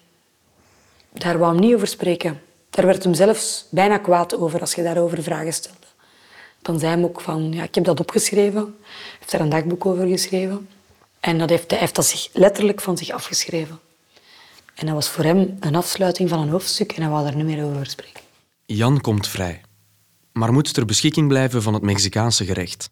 Daar 1.13 1.37
wou 1.37 1.51
hem 1.51 1.61
niet 1.61 1.75
over 1.75 1.87
spreken. 1.87 2.41
Daar 2.69 2.85
werd 2.85 3.03
hem 3.03 3.13
zelfs 3.13 3.65
bijna 3.69 3.97
kwaad 3.97 4.37
over 4.37 4.59
als 4.59 4.73
je 4.73 4.83
daarover 4.83 5.23
vragen 5.23 5.53
stelde. 5.53 5.87
Dan 6.61 6.79
zei 6.79 6.95
hij 6.95 7.03
ook 7.03 7.21
van, 7.21 7.51
ja, 7.51 7.63
ik 7.63 7.75
heb 7.75 7.83
dat 7.83 7.99
opgeschreven. 7.99 8.61
Hij 8.61 9.17
heeft 9.19 9.31
daar 9.31 9.41
een 9.41 9.49
dagboek 9.49 9.85
over 9.85 10.07
geschreven. 10.07 10.69
En 11.19 11.37
dat 11.37 11.49
heeft, 11.49 11.71
hij 11.71 11.79
heeft 11.79 11.95
dat 11.95 12.05
zich 12.05 12.29
letterlijk 12.33 12.81
van 12.81 12.97
zich 12.97 13.09
afgeschreven. 13.09 13.79
En 14.75 14.85
dat 14.85 14.95
was 14.95 15.09
voor 15.09 15.23
hem 15.23 15.57
een 15.59 15.75
afsluiting 15.75 16.29
van 16.29 16.39
een 16.39 16.49
hoofdstuk 16.49 16.91
en 16.91 17.01
hij 17.01 17.11
wou 17.11 17.23
daar 17.23 17.35
niet 17.35 17.45
meer 17.45 17.65
over 17.65 17.85
spreken. 17.85 18.21
Jan 18.65 19.01
komt 19.01 19.27
vrij, 19.27 19.61
maar 20.31 20.53
moet 20.53 20.73
ter 20.73 20.85
beschikking 20.85 21.27
blijven 21.27 21.61
van 21.61 21.73
het 21.73 21.83
Mexicaanse 21.83 22.45
gerecht. 22.45 22.89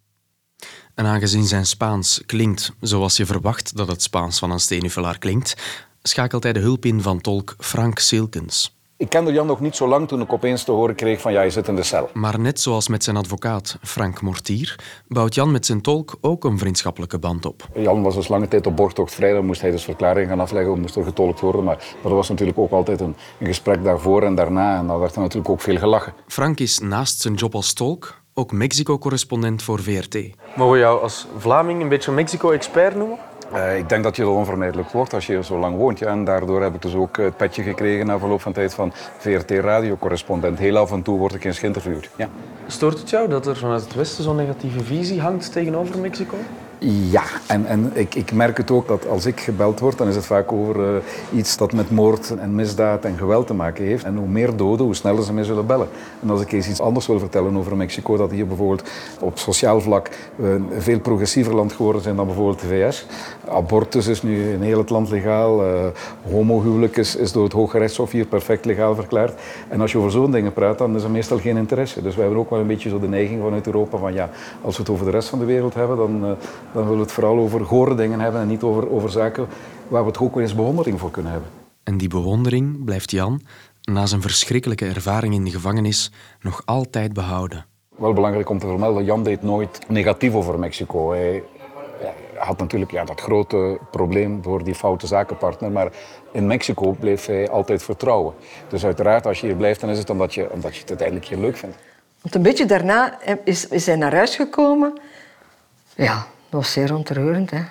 En 0.96 1.06
aangezien 1.06 1.46
zijn 1.46 1.66
Spaans 1.66 2.22
klinkt 2.26 2.72
zoals 2.80 3.18
je 3.18 3.26
verwacht 3.26 3.78
dat 3.78 3.88
het 3.88 4.02
Spaans 4.02 4.40
van 4.40 4.52
een 4.52 4.60
steenhuffelaar 4.60 5.18
klinkt, 5.18 5.56
schakelt 6.02 6.44
hij 6.44 6.54
de 6.54 6.60
hulp 6.60 6.86
in 6.86 7.02
van 7.02 7.22
tolk 7.22 7.56
Frank 7.58 8.00
Silkens. 8.00 8.76
Ik 8.98 9.10
kende 9.10 9.32
Jan 9.32 9.46
nog 9.46 9.60
niet 9.60 9.76
zo 9.76 9.88
lang 9.88 10.08
toen 10.08 10.22
ik 10.22 10.34
opeens 10.34 10.64
te 10.64 10.72
horen 10.72 10.96
kreeg 10.96 11.22
van 11.22 11.32
ja, 11.32 11.42
je 11.42 11.50
zit 11.50 11.68
in 11.68 11.76
de 11.76 11.84
cel. 11.84 12.10
Maar 12.14 12.40
net 12.40 12.60
zoals 12.60 12.88
met 12.88 13.04
zijn 13.04 13.18
advocaat 13.18 13.78
Frank 13.82 14.22
Mortier, 14.22 14.80
bouwt 15.08 15.36
Jan 15.36 15.52
met 15.52 15.66
zijn 15.66 15.82
tolk 15.82 16.18
ook 16.22 16.44
een 16.44 16.58
vriendschappelijke 16.58 17.20
band 17.20 17.46
op. 17.46 17.68
Jan 17.76 18.02
was 18.02 18.16
dus 18.16 18.28
lange 18.28 18.48
tijd 18.48 18.68
op 18.68 18.76
borgtocht 18.76 19.14
vrij, 19.14 19.34
dan 19.34 19.46
moest 19.46 19.62
hij 19.62 19.72
dus 19.72 19.84
verklaringen 19.84 20.30
gaan 20.30 20.40
afleggen, 20.40 20.80
moest 20.80 20.96
er 20.96 21.04
getolkt 21.04 21.40
worden. 21.40 21.64
Maar, 21.64 21.76
maar 21.76 22.12
er 22.12 22.18
was 22.18 22.30
natuurlijk 22.30 22.58
ook 22.58 22.72
altijd 22.72 23.02
een, 23.02 23.16
een 23.40 23.48
gesprek 23.48 23.84
daarvoor 23.84 24.24
en 24.24 24.36
daarna 24.36 24.78
en 24.78 24.88
dan 24.88 25.00
werd 25.00 25.16
er 25.16 25.22
natuurlijk 25.22 25.50
ook 25.50 25.62
veel 25.62 25.78
gelachen. 25.78 26.14
Frank 26.28 26.60
is 26.60 26.80
naast 26.80 27.22
zijn 27.22 27.34
job 27.34 27.56
als 27.56 27.74
tolk 27.74 28.22
ook 28.34 28.52
Mexico-correspondent 28.52 29.64
voor 29.64 29.80
VRT. 29.80 30.18
Mogen 30.56 30.74
we 30.74 30.80
jou 30.80 31.02
als 31.02 31.28
Vlaming 31.38 31.82
een 31.82 31.90
beetje 31.90 32.12
Mexico-expert 32.12 32.96
noemen? 32.96 33.18
Eh, 33.54 33.78
ik 33.78 33.90
denk 33.90 34.04
dat 34.04 34.16
je 34.16 34.24
dat 34.24 34.32
onvermijdelijk 34.32 34.90
wordt 34.90 35.14
als 35.14 35.26
je 35.26 35.34
hier 35.34 35.44
zo 35.44 35.58
lang 35.58 35.78
woont. 35.78 36.00
Ja. 36.00 36.08
En 36.08 36.24
daardoor 36.24 36.62
heb 36.62 36.76
ik 36.76 36.82
dus 36.82 36.96
ook 36.96 37.18
het 37.18 37.38
petje 37.38 37.64
gekregen 37.64 38.06
na 38.06 38.20
verloop 38.20 38.42
van 38.42 38.54
tijd 38.54 38.74
van 38.74 38.92
VRT-radiocorrespondent. 39.18 40.60
Heel 40.60 40.78
af 40.78 40.92
en 40.92 41.02
toe 41.02 41.18
word 41.18 41.34
ik 41.34 41.44
eens 41.44 41.60
geïnterviewd. 41.60 42.10
Ja. 42.16 42.30
Stoort 42.68 43.00
het 43.00 43.10
jou 43.10 43.30
dat 43.30 43.48
er 43.48 43.58
vanuit 43.58 43.84
het 43.84 43.96
Westen 43.96 44.24
zo'n 44.24 44.36
negatieve 44.36 44.84
visie 44.84 45.22
hangt 45.22 45.52
tegenover 45.52 46.00
Mexico? 46.00 46.36
Ja, 46.86 47.24
en, 47.48 47.66
en 47.66 47.92
ik, 47.94 48.16
ik 48.16 48.34
merk 48.34 48.58
het 48.58 48.72
ook 48.72 48.88
dat 48.88 49.08
als 49.08 49.26
ik 49.26 49.40
gebeld 49.40 49.80
word, 49.80 49.98
dan 49.98 50.08
is 50.08 50.16
het 50.16 50.26
vaak 50.26 50.52
over 50.52 50.96
eh, 50.96 51.02
iets 51.38 51.58
dat 51.58 51.74
met 51.74 51.92
moord 51.92 52.38
en 52.38 52.56
misdaad 52.56 53.06
en 53.06 53.18
geweld 53.18 53.48
te 53.48 53.54
maken 53.54 53.86
heeft. 53.86 54.04
En 54.04 54.16
hoe 54.16 54.28
meer 54.28 54.56
doden, 54.56 54.86
hoe 54.86 54.96
sneller 54.96 55.24
ze 55.24 55.34
mij 55.34 55.44
zullen 55.44 55.66
bellen. 55.66 55.88
En 56.22 56.30
als 56.30 56.42
ik 56.42 56.52
eens 56.52 56.70
iets 56.70 56.80
anders 56.80 57.08
wil 57.08 57.20
vertellen 57.20 57.58
over 57.58 57.78
Mexico, 57.78 58.18
dat 58.18 58.32
hier 58.32 58.48
bijvoorbeeld 58.48 58.90
op 59.20 59.38
sociaal 59.38 59.82
vlak 59.82 60.08
eh, 60.08 60.52
een 60.52 60.68
veel 60.78 61.00
progressiever 61.00 61.56
land 61.56 61.74
geworden 61.74 62.02
zijn 62.02 62.16
dan 62.16 62.26
bijvoorbeeld 62.26 62.60
de 62.60 62.68
VS. 62.68 63.06
Abortus 63.48 64.08
is 64.08 64.24
nu 64.24 64.52
in 64.52 64.62
heel 64.62 64.78
het 64.78 64.90
land 64.90 65.10
legaal. 65.10 65.64
eh 65.64 65.86
homohuwelijk 66.32 66.98
is, 66.98 67.16
is 67.16 67.32
door 67.32 67.44
het 67.44 67.54
Hooggerechtshof 67.54 68.12
hier 68.12 68.26
perfect 68.26 68.66
legaal 68.66 68.96
verklaard. 68.96 69.40
En 69.68 69.82
als 69.82 69.92
je 69.92 69.98
over 69.98 70.12
zo'n 70.12 70.32
dingen 70.32 70.54
praat, 70.54 70.78
dan 70.78 70.96
is 70.96 71.04
er 71.04 71.12
meestal 71.12 71.40
geen 71.40 71.58
interesse. 71.58 72.02
Dus 72.02 72.16
wij 72.16 72.24
hebben 72.24 72.42
ook 72.42 72.50
wel 72.50 72.60
een 72.60 72.68
beetje 72.68 72.90
zo 72.90 73.00
de 73.00 73.08
neiging 73.08 73.42
vanuit 73.42 73.66
Europa 73.66 73.98
van 73.98 74.14
ja, 74.14 74.30
als 74.62 74.76
we 74.76 74.82
het 74.82 74.92
over 74.92 75.06
de 75.06 75.12
rest 75.12 75.30
van 75.30 75.40
de 75.40 75.46
wereld 75.46 75.74
hebben, 75.74 75.98
dan, 75.98 76.26
eh, 76.26 76.32
dan 76.74 76.84
willen 76.84 76.98
we 76.98 77.04
het 77.04 77.12
vooral 77.12 77.38
over 77.38 77.66
gore 77.66 77.96
dingen 77.96 78.20
hebben 78.20 78.42
en 78.42 78.48
niet 78.48 78.64
over, 78.64 78.92
over 78.92 79.10
zaken 79.10 79.48
waar 79.88 80.06
we 80.06 80.12
toch 80.12 80.24
ook 80.24 80.34
wel 80.34 80.44
eens 80.44 80.56
bewondering 80.56 81.00
voor 81.00 81.12
kunnen 81.12 81.32
hebben. 81.32 81.50
En 81.84 81.98
die 81.98 82.08
bewondering 82.08 82.84
blijft 82.84 83.12
Jan, 83.12 83.42
na 83.82 84.06
zijn 84.06 84.22
verschrikkelijke 84.22 84.86
ervaring 84.86 85.34
in 85.34 85.44
de 85.44 85.52
gevangenis, 85.52 86.12
nog 86.42 86.62
altijd 86.66 87.14
behouden. 87.14 87.66
Wel 87.96 88.14
belangrijk 88.14 88.50
om 88.50 88.60
te 88.60 88.68
vermelden, 88.68 89.04
Jan 89.04 89.24
deed 89.24 89.42
nooit 89.42 89.80
negatief 89.88 90.34
over 90.34 90.60
Mexico. 90.60 91.12
Hij 91.12 91.44
had 92.38 92.58
natuurlijk 92.58 92.92
ja, 92.92 93.04
dat 93.04 93.22
grote 93.22 93.80
probleem 93.92 94.44
voor 94.44 94.64
die 94.64 94.76
foute 94.76 95.08
zakenpartner, 95.08 95.72
maar 95.72 95.92
in 96.32 96.48
Mexico 96.48 96.92
bleef 96.92 97.26
hij 97.26 97.50
altijd 97.50 97.84
vertrouwen. 97.84 98.34
Dus 98.68 98.86
uiteraard, 98.86 99.26
als 99.26 99.40
je 99.40 99.48
hier 99.48 99.56
blijft, 99.56 99.80
dan 99.80 99.90
is 99.90 99.98
het 99.98 100.10
omdat 100.10 100.34
je, 100.34 100.52
omdat 100.52 100.74
je 100.74 100.80
het 100.80 100.90
uiteindelijk 100.90 101.28
hier 101.28 101.38
leuk 101.38 101.58
vindt. 101.58 101.76
Want 102.22 102.36
een 102.36 102.42
beetje 102.42 102.66
daarna 102.66 103.20
is, 103.44 103.68
is 103.68 103.86
hij 103.86 103.96
naar 103.96 104.16
huis 104.16 104.36
gekomen. 104.36 105.00
Ja, 105.96 106.26
dat 106.54 106.62
was 106.62 106.72
zeer 106.72 106.96
ontroerend. 106.96 107.50
Hè. 107.50 107.62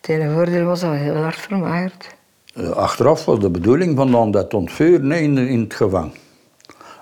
Het 0.00 0.08
ene 0.08 0.34
voordeel 0.34 0.64
was 0.64 0.80
dat 0.80 0.90
hij 0.90 0.98
heel 0.98 1.16
hard 1.16 1.36
vermagerd. 1.36 2.16
Eh, 2.54 2.70
Achteraf 2.70 3.24
was 3.24 3.38
de 3.38 3.50
bedoeling 3.50 3.96
van 3.96 4.10
dan 4.10 4.30
dat 4.30 4.54
ontvuren 4.54 5.12
in, 5.12 5.38
in 5.38 5.60
het 5.60 5.74
gevangen. 5.74 6.12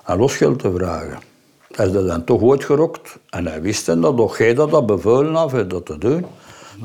En 0.05 0.17
losgeld 0.17 0.59
te 0.59 0.73
vragen. 0.73 1.19
Hij 1.71 1.85
is 1.85 1.91
dat 1.91 2.07
dan 2.07 2.23
toch 2.23 2.51
uitgerokt. 2.51 3.17
En 3.29 3.45
hij 3.45 3.61
wist 3.61 3.85
dan 3.85 4.01
dat 4.01 4.17
toch 4.17 4.37
jij 4.37 4.53
dat, 4.53 4.71
dat 4.71 4.85
bevolen 4.85 5.35
had 5.35 5.53
om 5.53 5.67
dat 5.67 5.85
te 5.85 5.97
doen. 5.97 6.25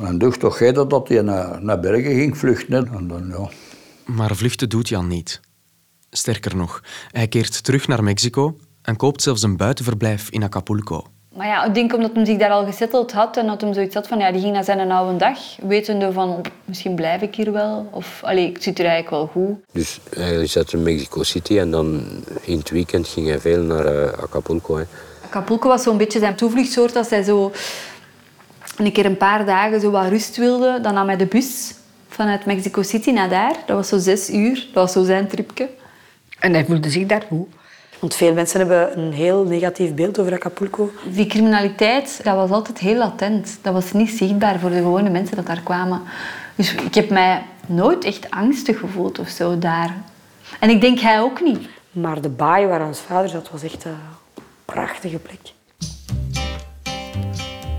En 0.00 0.18
dacht 0.18 0.40
toch 0.40 0.58
jij 0.58 0.72
dat, 0.72 0.90
dat 0.90 1.08
hij 1.08 1.22
naar, 1.22 1.62
naar 1.62 1.80
Bergen 1.80 2.14
ging 2.14 2.38
vluchten. 2.38 2.88
En 2.92 3.08
dan, 3.08 3.28
ja. 3.28 3.48
Maar 4.04 4.36
vluchten 4.36 4.68
doet 4.68 4.88
Jan 4.88 5.08
niet. 5.08 5.40
Sterker 6.10 6.56
nog, 6.56 6.82
hij 7.10 7.28
keert 7.28 7.64
terug 7.64 7.88
naar 7.88 8.02
Mexico 8.02 8.56
en 8.82 8.96
koopt 8.96 9.22
zelfs 9.22 9.42
een 9.42 9.56
buitenverblijf 9.56 10.30
in 10.30 10.42
Acapulco. 10.42 11.13
Maar 11.36 11.46
ja, 11.46 11.64
ik 11.64 11.74
denk 11.74 11.94
omdat 11.94 12.10
hij 12.14 12.24
zich 12.24 12.38
daar 12.38 12.50
al 12.50 12.64
gesetteld 12.64 13.12
had 13.12 13.36
en 13.36 13.46
dat 13.46 13.60
hij 13.60 13.74
zoiets 13.74 13.94
had 13.94 14.08
van, 14.08 14.18
ja, 14.18 14.32
die 14.32 14.40
ging 14.40 14.52
naar 14.52 14.64
zijn 14.64 14.90
oude 14.90 15.16
dag, 15.16 15.38
wetende 15.62 16.12
van, 16.12 16.40
misschien 16.64 16.94
blijf 16.94 17.22
ik 17.22 17.34
hier 17.34 17.52
wel. 17.52 17.88
Of, 17.90 18.20
allee, 18.24 18.48
ik 18.48 18.62
zit 18.62 18.78
er 18.78 18.84
eigenlijk 18.84 19.10
wel 19.10 19.26
goed. 19.44 19.56
Dus 19.72 19.98
hij 20.16 20.46
zat 20.46 20.72
in 20.72 20.82
Mexico 20.82 21.22
City 21.22 21.58
en 21.58 21.70
dan 21.70 22.02
in 22.42 22.58
het 22.58 22.70
weekend 22.70 23.08
ging 23.08 23.26
hij 23.28 23.40
veel 23.40 23.62
naar 23.62 23.84
eh, 23.84 24.22
Acapulco. 24.22 24.76
Hè. 24.76 24.84
Acapulco 25.24 25.68
was 25.68 25.82
zo'n 25.82 25.96
beetje 25.96 26.18
zijn 26.18 26.34
toevluchtsoord 26.34 26.96
als 26.96 27.10
hij 27.10 27.22
zo 27.22 27.52
een 28.76 28.92
keer 28.92 29.04
een 29.04 29.16
paar 29.16 29.44
dagen 29.44 29.80
zo 29.80 29.90
wat 29.90 30.08
rust 30.08 30.36
wilde. 30.36 30.78
Dan 30.82 30.94
nam 30.94 31.06
hij 31.06 31.16
de 31.16 31.26
bus 31.26 31.74
vanuit 32.08 32.46
Mexico 32.46 32.82
City 32.82 33.10
naar 33.10 33.28
daar. 33.28 33.56
Dat 33.66 33.76
was 33.76 33.88
zo 33.88 33.98
zes 33.98 34.30
uur. 34.30 34.54
Dat 34.54 34.82
was 34.82 34.92
zo 34.92 35.04
zijn 35.04 35.28
tripje. 35.28 35.68
En 36.38 36.52
hij 36.52 36.64
voelde 36.64 36.90
zich 36.90 37.06
daar 37.06 37.24
goed. 37.28 37.48
Want 38.04 38.16
veel 38.16 38.34
mensen 38.34 38.58
hebben 38.58 38.98
een 38.98 39.12
heel 39.12 39.44
negatief 39.44 39.94
beeld 39.94 40.18
over 40.18 40.32
Acapulco. 40.32 40.90
Die 41.12 41.26
criminaliteit, 41.26 42.20
dat 42.22 42.34
was 42.34 42.50
altijd 42.50 42.78
heel 42.78 42.96
latent. 42.96 43.58
Dat 43.62 43.72
was 43.72 43.92
niet 43.92 44.10
zichtbaar 44.10 44.58
voor 44.60 44.70
de 44.70 44.76
gewone 44.76 45.10
mensen 45.10 45.36
dat 45.36 45.46
daar 45.46 45.60
kwamen. 45.60 46.02
Dus 46.54 46.74
ik 46.74 46.94
heb 46.94 47.10
mij 47.10 47.42
nooit 47.66 48.04
echt 48.04 48.30
angstig 48.30 48.78
gevoeld 48.78 49.18
of 49.18 49.28
zo 49.28 49.58
daar. 49.58 49.94
En 50.60 50.70
ik 50.70 50.80
denk 50.80 50.98
hij 50.98 51.20
ook 51.20 51.40
niet. 51.40 51.68
Maar 51.90 52.20
de 52.20 52.28
baai 52.28 52.66
waar 52.66 52.86
ons 52.86 52.98
vader 52.98 53.28
zat, 53.30 53.50
was 53.50 53.62
echt 53.62 53.84
een 53.84 53.96
prachtige 54.64 55.18
plek. 55.18 55.52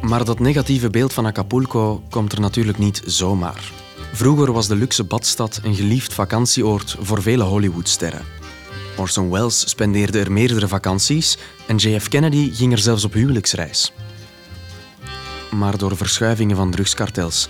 Maar 0.01 0.25
dat 0.25 0.39
negatieve 0.39 0.89
beeld 0.89 1.13
van 1.13 1.25
Acapulco 1.25 2.01
komt 2.09 2.31
er 2.31 2.39
natuurlijk 2.39 2.77
niet 2.77 3.01
zomaar. 3.05 3.71
Vroeger 4.13 4.51
was 4.51 4.67
de 4.67 4.75
luxe 4.75 5.03
badstad 5.03 5.59
een 5.63 5.75
geliefd 5.75 6.13
vakantieoord 6.13 6.95
voor 6.99 7.21
vele 7.21 7.43
Hollywoodsterren. 7.43 8.34
Orson 8.97 9.29
Welles 9.29 9.69
spendeerde 9.69 10.19
er 10.19 10.31
meerdere 10.31 10.67
vakanties 10.67 11.37
en 11.67 11.75
JF 11.75 12.07
Kennedy 12.07 12.53
ging 12.53 12.71
er 12.71 12.77
zelfs 12.77 13.03
op 13.03 13.13
huwelijksreis. 13.13 13.93
Maar 15.51 15.77
door 15.77 15.97
verschuivingen 15.97 16.55
van 16.55 16.71
drugskartels 16.71 17.47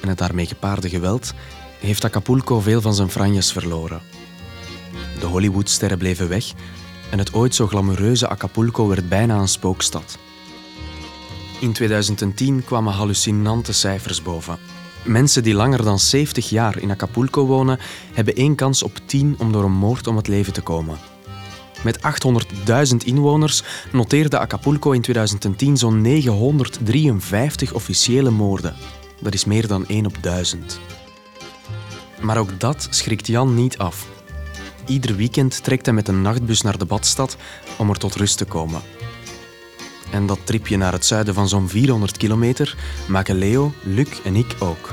en 0.00 0.08
het 0.08 0.18
daarmee 0.18 0.46
gepaarde 0.46 0.88
geweld 0.88 1.32
heeft 1.80 2.04
Acapulco 2.04 2.60
veel 2.60 2.80
van 2.80 2.94
zijn 2.94 3.10
franjes 3.10 3.52
verloren. 3.52 4.00
De 5.20 5.26
Hollywoodsterren 5.26 5.98
bleven 5.98 6.28
weg 6.28 6.52
en 7.10 7.18
het 7.18 7.34
ooit 7.34 7.54
zo 7.54 7.66
glamoureuze 7.66 8.28
Acapulco 8.28 8.88
werd 8.88 9.08
bijna 9.08 9.36
een 9.36 9.48
spookstad. 9.48 10.18
In 11.60 11.72
2010 11.72 12.64
kwamen 12.64 12.92
hallucinante 12.92 13.72
cijfers 13.72 14.22
boven. 14.22 14.77
Mensen 15.08 15.42
die 15.42 15.54
langer 15.54 15.84
dan 15.84 15.98
70 15.98 16.48
jaar 16.48 16.78
in 16.78 16.90
Acapulco 16.90 17.46
wonen, 17.46 17.78
hebben 18.12 18.34
één 18.34 18.54
kans 18.54 18.82
op 18.82 19.00
10 19.06 19.34
om 19.38 19.52
door 19.52 19.64
een 19.64 19.72
moord 19.72 20.06
om 20.06 20.16
het 20.16 20.28
leven 20.28 20.52
te 20.52 20.60
komen. 20.60 20.98
Met 21.82 21.98
800.000 22.92 22.96
inwoners 23.04 23.62
noteerde 23.92 24.38
Acapulco 24.38 24.90
in 24.90 25.00
2010 25.00 25.76
zo'n 25.76 26.00
953 26.00 27.72
officiële 27.72 28.30
moorden. 28.30 28.74
Dat 29.20 29.34
is 29.34 29.44
meer 29.44 29.66
dan 29.66 29.86
1 29.86 30.06
op 30.06 30.16
1000. 30.20 30.80
Maar 32.20 32.38
ook 32.38 32.60
dat 32.60 32.86
schrikt 32.90 33.26
Jan 33.26 33.54
niet 33.54 33.78
af. 33.78 34.06
Ieder 34.86 35.16
weekend 35.16 35.64
trekt 35.64 35.86
hij 35.86 35.94
met 35.94 36.08
een 36.08 36.22
nachtbus 36.22 36.60
naar 36.60 36.78
de 36.78 36.84
badstad 36.84 37.36
om 37.78 37.90
er 37.90 37.98
tot 37.98 38.14
rust 38.14 38.38
te 38.38 38.44
komen. 38.44 38.80
En 40.12 40.26
dat 40.26 40.38
tripje 40.44 40.76
naar 40.76 40.92
het 40.92 41.04
zuiden 41.04 41.34
van 41.34 41.48
zo'n 41.48 41.68
400 41.68 42.16
kilometer 42.16 42.76
maken 43.08 43.34
Leo, 43.34 43.72
Luc 43.82 44.08
en 44.24 44.36
ik 44.36 44.56
ook. 44.58 44.90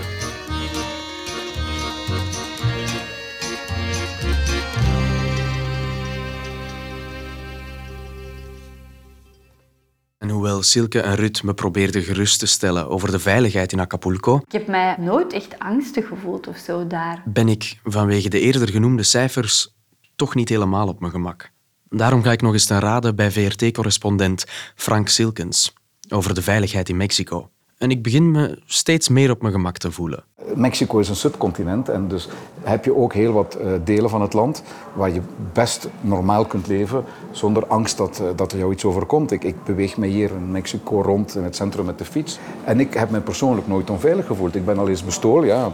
En 10.17 10.29
hoewel 10.29 10.63
Silke 10.63 11.01
en 11.01 11.15
Ruud 11.15 11.41
me 11.43 11.53
probeerden 11.53 12.01
gerust 12.01 12.39
te 12.39 12.45
stellen 12.45 12.89
over 12.89 13.11
de 13.11 13.19
veiligheid 13.19 13.71
in 13.71 13.79
Acapulco, 13.79 14.35
Ik 14.45 14.51
heb 14.51 14.67
mij 14.67 14.95
nooit 14.99 15.33
echt 15.33 15.59
angstig 15.59 16.07
gevoeld 16.07 16.47
of 16.47 16.57
zo 16.57 16.87
daar. 16.87 17.23
ben 17.25 17.47
ik 17.49 17.79
vanwege 17.83 18.29
de 18.29 18.39
eerder 18.39 18.69
genoemde 18.69 19.03
cijfers 19.03 19.75
toch 20.15 20.35
niet 20.35 20.49
helemaal 20.49 20.87
op 20.87 20.99
mijn 20.99 21.11
gemak. 21.11 21.53
Daarom 21.95 22.23
ga 22.23 22.31
ik 22.31 22.41
nog 22.41 22.53
eens 22.53 22.65
ten 22.65 22.79
rade 22.79 23.13
bij 23.13 23.31
VRT-correspondent 23.31 24.45
Frank 24.75 25.07
Silkens 25.07 25.73
over 26.09 26.33
de 26.33 26.41
veiligheid 26.41 26.89
in 26.89 26.97
Mexico. 26.97 27.49
En 27.77 27.91
ik 27.91 28.03
begin 28.03 28.31
me 28.31 28.59
steeds 28.65 29.09
meer 29.09 29.31
op 29.31 29.41
mijn 29.41 29.53
gemak 29.53 29.77
te 29.77 29.91
voelen. 29.91 30.23
Mexico 30.55 30.99
is 30.99 31.09
een 31.09 31.15
subcontinent 31.15 31.89
en 31.89 32.07
dus 32.07 32.27
heb 32.63 32.85
je 32.85 32.95
ook 32.95 33.13
heel 33.13 33.31
wat 33.31 33.55
eh, 33.55 33.71
delen 33.83 34.09
van 34.09 34.21
het 34.21 34.33
land 34.33 34.63
waar 34.93 35.13
je 35.13 35.21
best 35.53 35.89
normaal 36.01 36.45
kunt 36.45 36.67
leven 36.67 37.03
zonder 37.31 37.67
angst 37.67 37.97
dat, 37.97 38.19
eh, 38.19 38.27
dat 38.35 38.51
er 38.51 38.57
jou 38.57 38.71
iets 38.71 38.85
overkomt. 38.85 39.31
Ik, 39.31 39.43
ik 39.43 39.63
beweeg 39.63 39.97
me 39.97 40.07
hier 40.07 40.29
in 40.29 40.51
Mexico 40.51 41.01
rond 41.01 41.35
in 41.35 41.43
het 41.43 41.55
centrum 41.55 41.85
met 41.85 41.97
de 41.97 42.05
fiets 42.05 42.39
en 42.63 42.79
ik 42.79 42.93
heb 42.93 43.09
me 43.09 43.21
persoonlijk 43.21 43.67
nooit 43.67 43.89
onveilig 43.89 44.25
gevoeld. 44.25 44.55
Ik 44.55 44.65
ben 44.65 44.77
al 44.77 44.89
eens 44.89 45.05
bestolen, 45.05 45.47
ja. 45.47 45.71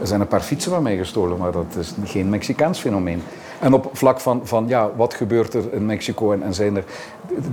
Er 0.00 0.06
zijn 0.06 0.20
een 0.20 0.26
paar 0.26 0.40
fietsen 0.40 0.70
van 0.70 0.82
mij 0.82 0.96
gestolen, 0.96 1.38
maar 1.38 1.52
dat 1.52 1.76
is 1.78 1.92
geen 2.04 2.28
Mexicaans 2.28 2.78
fenomeen. 2.78 3.22
En 3.62 3.74
op 3.74 3.88
vlak 3.92 4.20
van, 4.20 4.40
van 4.44 4.68
ja, 4.68 4.90
wat 4.96 5.14
gebeurt 5.14 5.54
er 5.54 5.72
in 5.72 5.86
Mexico 5.86 6.32
en, 6.32 6.42
en 6.42 6.54
zijn 6.54 6.76
er 6.76 6.84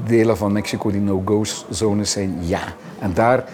delen 0.05 0.37
van 0.37 0.51
Mexico 0.51 0.91
die 0.91 1.01
no-go-zones 1.01 2.11
zijn? 2.11 2.37
Ja. 2.41 2.61
En 2.99 3.13
daar 3.13 3.45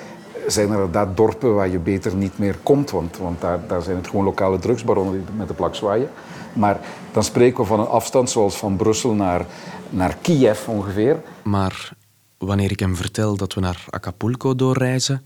zijn 0.47 0.67
er 0.67 0.73
inderdaad 0.73 1.17
dorpen 1.17 1.55
waar 1.55 1.69
je 1.69 1.79
beter 1.79 2.15
niet 2.15 2.37
meer 2.37 2.55
komt, 2.63 2.91
want, 2.91 3.17
want 3.17 3.41
daar, 3.41 3.59
daar 3.67 3.81
zijn 3.81 3.95
het 3.95 4.07
gewoon 4.07 4.25
lokale 4.25 4.59
drugsbaronnen 4.59 5.13
die 5.13 5.35
met 5.37 5.47
de 5.47 5.53
plak 5.53 5.75
zwaaien. 5.75 6.09
Maar 6.53 6.79
dan 7.11 7.23
spreken 7.23 7.59
we 7.59 7.65
van 7.65 7.79
een 7.79 7.87
afstand 7.87 8.29
zoals 8.29 8.57
van 8.57 8.75
Brussel 8.75 9.13
naar, 9.13 9.45
naar 9.89 10.17
Kiev 10.21 10.67
ongeveer. 10.67 11.21
Maar 11.43 11.93
wanneer 12.37 12.71
ik 12.71 12.79
hem 12.79 12.95
vertel 12.95 13.35
dat 13.35 13.53
we 13.53 13.61
naar 13.61 13.85
Acapulco 13.89 14.55
doorreizen, 14.55 15.25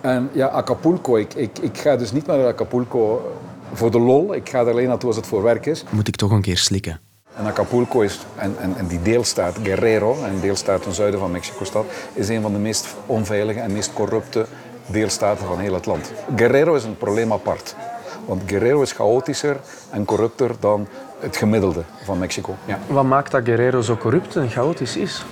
En 0.00 0.30
ja, 0.32 0.46
Acapulco, 0.46 1.16
ik, 1.16 1.34
ik, 1.34 1.58
ik 1.58 1.78
ga 1.78 1.96
dus 1.96 2.12
niet 2.12 2.26
naar 2.26 2.46
Acapulco 2.46 3.32
voor 3.72 3.90
de 3.90 3.98
lol. 3.98 4.34
Ik 4.34 4.48
ga 4.48 4.60
er 4.60 4.70
alleen 4.70 4.88
naartoe 4.88 5.08
als 5.08 5.16
het 5.16 5.26
voor 5.26 5.42
werk 5.42 5.66
is. 5.66 5.84
moet 5.90 6.08
ik 6.08 6.16
toch 6.16 6.30
een 6.30 6.42
keer 6.42 6.58
slikken. 6.58 7.00
En 7.36 7.46
Acapulco 7.46 8.00
is, 8.00 8.20
en, 8.36 8.56
en, 8.58 8.76
en 8.76 8.86
die 8.86 9.02
deelstaat 9.02 9.56
Guerrero, 9.62 10.16
een 10.24 10.40
deelstaat 10.40 10.82
ten 10.82 10.92
zuiden 10.92 11.20
van 11.20 11.30
Mexico-stad, 11.30 11.84
is 12.12 12.28
een 12.28 12.42
van 12.42 12.52
de 12.52 12.58
meest 12.58 12.94
onveilige 13.06 13.60
en 13.60 13.72
meest 13.72 13.92
corrupte 13.92 14.46
deelstaten 14.86 15.46
van 15.46 15.58
heel 15.58 15.74
het 15.74 15.86
land. 15.86 16.12
Guerrero 16.36 16.74
is 16.74 16.84
een 16.84 16.96
probleem 16.96 17.32
apart. 17.32 17.76
Want 18.26 18.42
Guerrero 18.46 18.82
is 18.82 18.92
chaotischer 18.92 19.60
en 19.90 20.04
corrupter 20.04 20.50
dan 20.60 20.88
het 21.20 21.36
gemiddelde 21.36 21.82
van 22.04 22.18
Mexico. 22.18 22.54
Ja. 22.64 22.78
Wat 22.86 23.04
maakt 23.04 23.30
dat 23.30 23.44
Guerrero 23.44 23.80
zo 23.80 23.96
corrupt 23.96 24.36
en 24.36 24.50
chaotisch 24.50 24.96
is? 24.96 25.24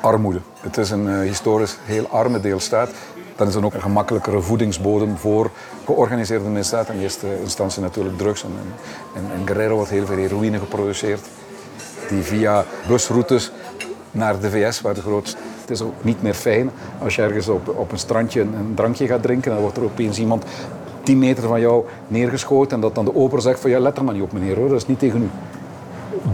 Armoede. 0.00 0.40
Het 0.60 0.76
is 0.76 0.90
een 0.90 1.08
eh, 1.08 1.20
historisch 1.20 1.78
heel 1.82 2.06
arme 2.08 2.40
deelstaat. 2.40 2.90
Dan 3.36 3.48
is 3.48 3.54
er 3.54 3.64
ook 3.64 3.74
een 3.74 3.80
gemakkelijkere 3.80 4.40
voedingsbodem 4.40 5.16
voor 5.16 5.50
georganiseerde 5.84 6.48
misdaad. 6.48 6.88
In 6.88 7.00
eerste 7.00 7.26
instantie 7.42 7.82
natuurlijk 7.82 8.18
drugs. 8.18 8.44
En, 8.44 8.52
en 9.14 9.46
Guerrero 9.46 9.74
wordt 9.74 9.90
heel 9.90 10.06
veel 10.06 10.16
heroïne 10.16 10.58
geproduceerd. 10.58 11.20
Die 12.08 12.22
via 12.22 12.64
busroutes 12.88 13.52
naar 14.10 14.40
de 14.40 14.50
VS, 14.50 14.80
waar 14.80 14.94
de 14.94 15.00
grootste... 15.00 15.36
Het 15.60 15.70
is 15.70 15.82
ook 15.82 16.04
niet 16.04 16.22
meer 16.22 16.34
fijn 16.34 16.70
als 17.02 17.14
je 17.14 17.22
ergens 17.22 17.48
op, 17.48 17.68
op 17.68 17.92
een 17.92 17.98
strandje 17.98 18.40
een, 18.40 18.54
een 18.54 18.74
drankje 18.74 19.06
gaat 19.06 19.22
drinken. 19.22 19.50
Dan 19.50 19.60
wordt 19.60 19.76
er 19.76 19.82
opeens 19.82 20.18
iemand 20.18 20.44
10 21.02 21.18
meter 21.18 21.42
van 21.42 21.60
jou 21.60 21.84
neergeschoten. 22.08 22.74
En 22.74 22.80
dat 22.80 22.94
dan 22.94 23.04
de 23.04 23.14
oper 23.14 23.42
zegt 23.42 23.60
van 23.60 23.70
ja, 23.70 23.78
let 23.78 23.96
er 23.96 24.04
maar 24.04 24.14
niet 24.14 24.22
op 24.22 24.32
meneer 24.32 24.56
hoor, 24.56 24.68
dat 24.68 24.76
is 24.76 24.86
niet 24.86 24.98
tegen 24.98 25.22
u. 25.22 25.28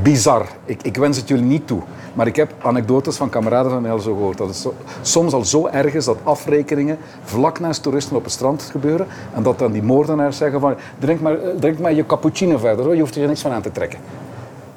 Bizar. 0.03 0.49
Ik, 0.64 0.83
ik 0.83 0.96
wens 0.96 1.16
het 1.16 1.29
jullie 1.29 1.44
niet 1.44 1.66
toe. 1.66 1.83
Maar 2.14 2.27
ik 2.27 2.37
heb 2.37 2.55
anekdotes 2.62 3.16
van 3.16 3.29
kameraden 3.29 3.70
van 3.70 3.83
mij 3.83 3.90
al 3.90 3.99
zo 3.99 4.14
gehoord. 4.14 4.38
Dat 4.38 4.49
het 4.49 4.57
zo, 4.57 4.75
soms 5.03 5.33
al 5.33 5.44
zo 5.44 5.66
erg 5.66 5.94
is 5.94 6.05
dat 6.05 6.18
afrekeningen 6.22 6.99
vlak 7.25 7.61
naast 7.61 7.83
toeristen 7.83 8.16
op 8.16 8.25
het 8.25 8.33
strand 8.33 8.62
gebeuren. 8.62 9.07
En 9.35 9.42
dat 9.42 9.59
dan 9.59 9.72
die 9.72 9.83
moordenaars 9.83 10.37
zeggen 10.37 10.61
van 10.61 10.75
drink 10.99 11.20
maar, 11.20 11.38
eh, 11.38 11.59
drink 11.59 11.79
maar 11.79 11.94
je 11.94 12.07
cappuccino 12.07 12.59
verder 12.59 12.85
hoor, 12.85 12.94
je 12.94 13.01
hoeft 13.01 13.16
er 13.16 13.27
niks 13.27 13.40
van 13.40 13.51
aan 13.53 13.62
te 13.62 13.72
trekken. 13.72 13.99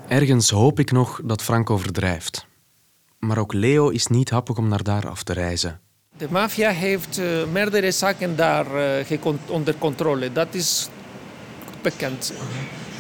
Ergens 0.08 0.50
hoop 0.50 0.80
ik 0.80 0.92
nog 0.92 1.22
dat 1.24 1.42
Frank 1.42 1.70
overdrijft. 1.70 2.48
Maar 3.20 3.38
ook 3.38 3.54
Leo 3.54 3.90
is 3.90 4.08
niet 4.08 4.30
happig 4.30 4.58
om 4.58 4.68
naar 4.68 4.84
daar 4.84 5.10
af 5.10 5.24
te 5.24 5.34
reizen. 5.34 5.80
De 6.18 6.28
maffia 6.30 6.70
heeft 6.70 7.18
eh, 7.18 7.26
meerdere 7.52 7.92
zaken 7.92 8.36
daar 8.36 8.66
eh, 8.76 9.20
onder 9.48 9.76
controle. 9.78 10.32
Dat 10.32 10.48
is 10.52 10.90
bekend. 11.82 12.34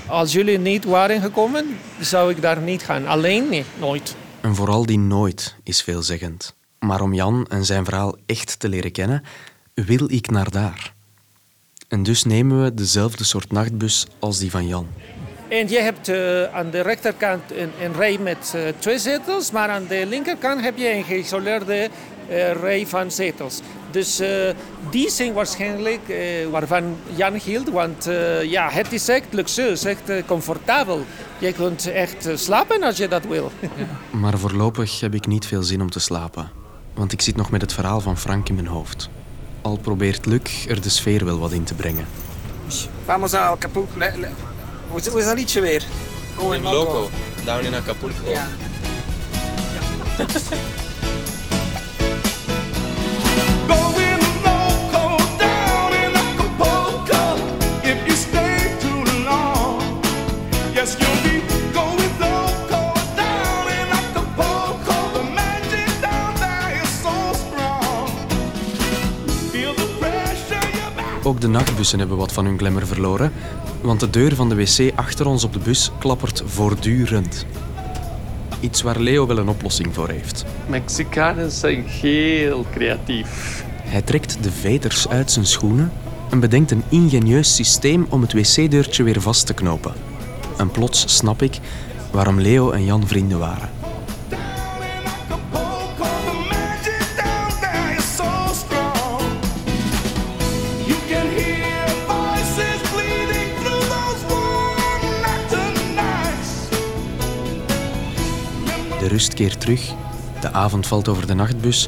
Als 0.10 0.32
jullie 0.32 0.60
niet 0.60 0.86
waren 0.86 1.22
gekomen, 1.22 1.78
zou 2.00 2.32
ik 2.32 2.42
daar 2.42 2.62
niet 2.62 2.84
gaan. 2.84 3.08
Alleen 3.08 3.50
nee, 3.50 3.66
nooit. 3.80 4.16
En 4.42 4.56
vooral 4.56 4.86
die 4.86 5.00
nooit 5.00 5.56
is 5.64 5.82
veelzeggend. 5.82 6.56
Maar 6.80 7.02
om 7.02 7.14
Jan 7.14 7.46
en 7.50 7.66
zijn 7.66 7.86
verhaal 7.86 8.16
echt 8.26 8.60
te 8.60 8.70
leren 8.70 8.92
kennen, 8.92 9.24
wil 9.74 10.12
ik 10.12 10.30
naar 10.30 10.52
daar. 10.52 10.94
En 11.88 12.04
dus 12.04 12.24
nemen 12.24 12.64
we 12.64 12.74
dezelfde 12.74 13.24
soort 13.24 13.52
nachtbus 13.52 14.08
als 14.20 14.40
die 14.40 14.52
van 14.52 14.68
Jan. 14.68 14.88
En 15.48 15.70
je 15.70 15.80
hebt 15.80 16.08
eh, 16.08 16.44
aan 16.44 16.70
de 16.70 16.82
rechterkant 16.82 17.52
een, 17.52 17.72
een 17.82 17.94
rij 17.94 18.18
met 18.18 18.54
eh, 18.56 18.62
twee 18.80 19.00
zetels, 19.00 19.52
maar 19.52 19.70
aan 19.70 19.86
de 19.88 20.06
linkerkant 20.06 20.62
heb 20.62 20.78
je 20.78 20.94
een 20.94 21.04
geïsoleerde 21.04 21.90
eh, 22.28 22.52
rij 22.52 22.88
van 22.88 23.12
zetels. 23.12 23.62
Dus 23.92 24.20
eh, 24.20 24.50
die 24.90 25.10
zijn 25.10 25.34
waarschijnlijk 25.34 26.10
eh, 26.10 26.48
waarvan 26.52 26.96
Jan 27.16 27.34
hield. 27.34 27.70
Want 27.70 28.08
eh, 28.08 28.44
ja, 28.44 28.70
het 28.70 28.94
is 28.94 29.08
echt 29.08 29.26
luxueus, 29.30 29.84
echt 29.84 30.10
eh, 30.10 30.24
comfortabel. 30.26 31.06
Je 31.38 31.54
kunt 31.54 31.92
echt 31.92 32.30
slapen 32.34 32.84
als 32.84 32.98
je 32.98 33.08
dat 33.08 33.26
wil. 33.26 33.52
Maar 34.22 34.38
voorlopig 34.38 35.00
heb 35.00 35.14
ik 35.14 35.28
niet 35.28 35.46
veel 35.46 35.64
zin 35.64 35.82
om 35.82 35.90
te 35.90 36.00
slapen. 36.00 36.52
Want 36.94 37.12
ik 37.12 37.22
zit 37.22 37.36
nog 37.36 37.52
met 37.52 37.62
het 37.62 37.74
verhaal 37.74 38.02
van 38.02 38.18
Frank 38.18 38.50
in 38.50 38.56
mijn 38.56 38.68
hoofd. 38.68 39.10
Al 39.62 39.78
probeert 39.78 40.26
Luc 40.26 40.66
er 40.68 40.82
de 40.82 40.90
sfeer 40.90 41.26
wel 41.26 41.40
wat 41.40 41.52
in 41.52 41.64
te 41.64 41.74
brengen. 41.74 42.06
Vamos 43.06 43.34
a 43.34 43.48
Acapulco. 43.48 44.00
Hoe 44.88 45.00
is, 45.00 45.26
dat 45.26 45.36
liedje 45.36 45.62
weer? 45.62 45.84
Oh, 46.38 46.56
in 46.56 46.62
Loco, 46.62 47.10
down 47.46 47.66
in 47.66 47.74
Acapulco. 47.74 48.30
Ja. 48.30 48.48
Ook 71.30 71.42
de 71.42 71.48
nachtbussen 71.48 72.00
hebben 72.00 72.18
wat 72.18 72.32
van 72.32 72.46
hun 72.46 72.58
glamour 72.58 72.88
verloren, 72.88 73.32
want 73.82 74.00
de 74.00 74.10
deur 74.10 74.36
van 74.36 74.50
de 74.50 74.56
wc 74.56 74.92
achter 74.96 75.26
ons 75.26 75.44
op 75.44 75.54
de 75.54 75.60
bus 75.60 75.92
klappert 76.00 76.44
voortdurend. 76.46 77.46
Iets 78.60 78.82
waar 78.82 79.00
Leo 79.00 79.28
wel 79.28 79.38
een 79.38 79.48
oplossing 79.48 79.94
voor 79.94 80.10
heeft. 80.10 80.46
Mexicanen 80.68 81.52
zijn 81.52 81.84
heel 81.86 82.66
creatief. 82.72 83.64
Hij 83.84 84.02
trekt 84.02 84.44
de 84.44 84.52
veters 84.52 85.08
uit 85.08 85.32
zijn 85.32 85.46
schoenen 85.46 85.92
en 86.30 86.40
bedenkt 86.40 86.72
een 86.72 86.84
ingenieus 86.90 87.56
systeem 87.56 88.06
om 88.10 88.22
het 88.22 88.34
wc-deurtje 88.34 89.04
weer 89.04 89.22
vast 89.22 89.46
te 89.46 89.54
knopen. 89.54 89.94
En 90.58 90.72
plots 90.72 91.16
snap 91.16 91.42
ik 91.42 91.60
waarom 92.12 92.40
Leo 92.40 92.72
en 92.72 92.86
Jan 92.86 93.08
vrienden 93.08 93.40
waren. 93.40 93.70
Rust 109.20 109.34
keert 109.34 109.60
terug, 109.60 109.94
de 110.42 110.52
avond 110.52 110.88
valt 110.88 111.08
over 111.08 111.28
de 111.28 111.34
nachtbus 111.34 111.88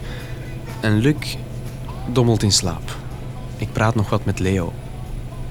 en 0.79 0.97
Luc 0.97 1.37
dommelt 2.07 2.43
in 2.43 2.51
slaap. 2.51 2.97
Ik 3.57 3.71
praat 3.71 3.95
nog 3.95 4.09
wat 4.09 4.25
met 4.25 4.39
Leo. 4.39 4.73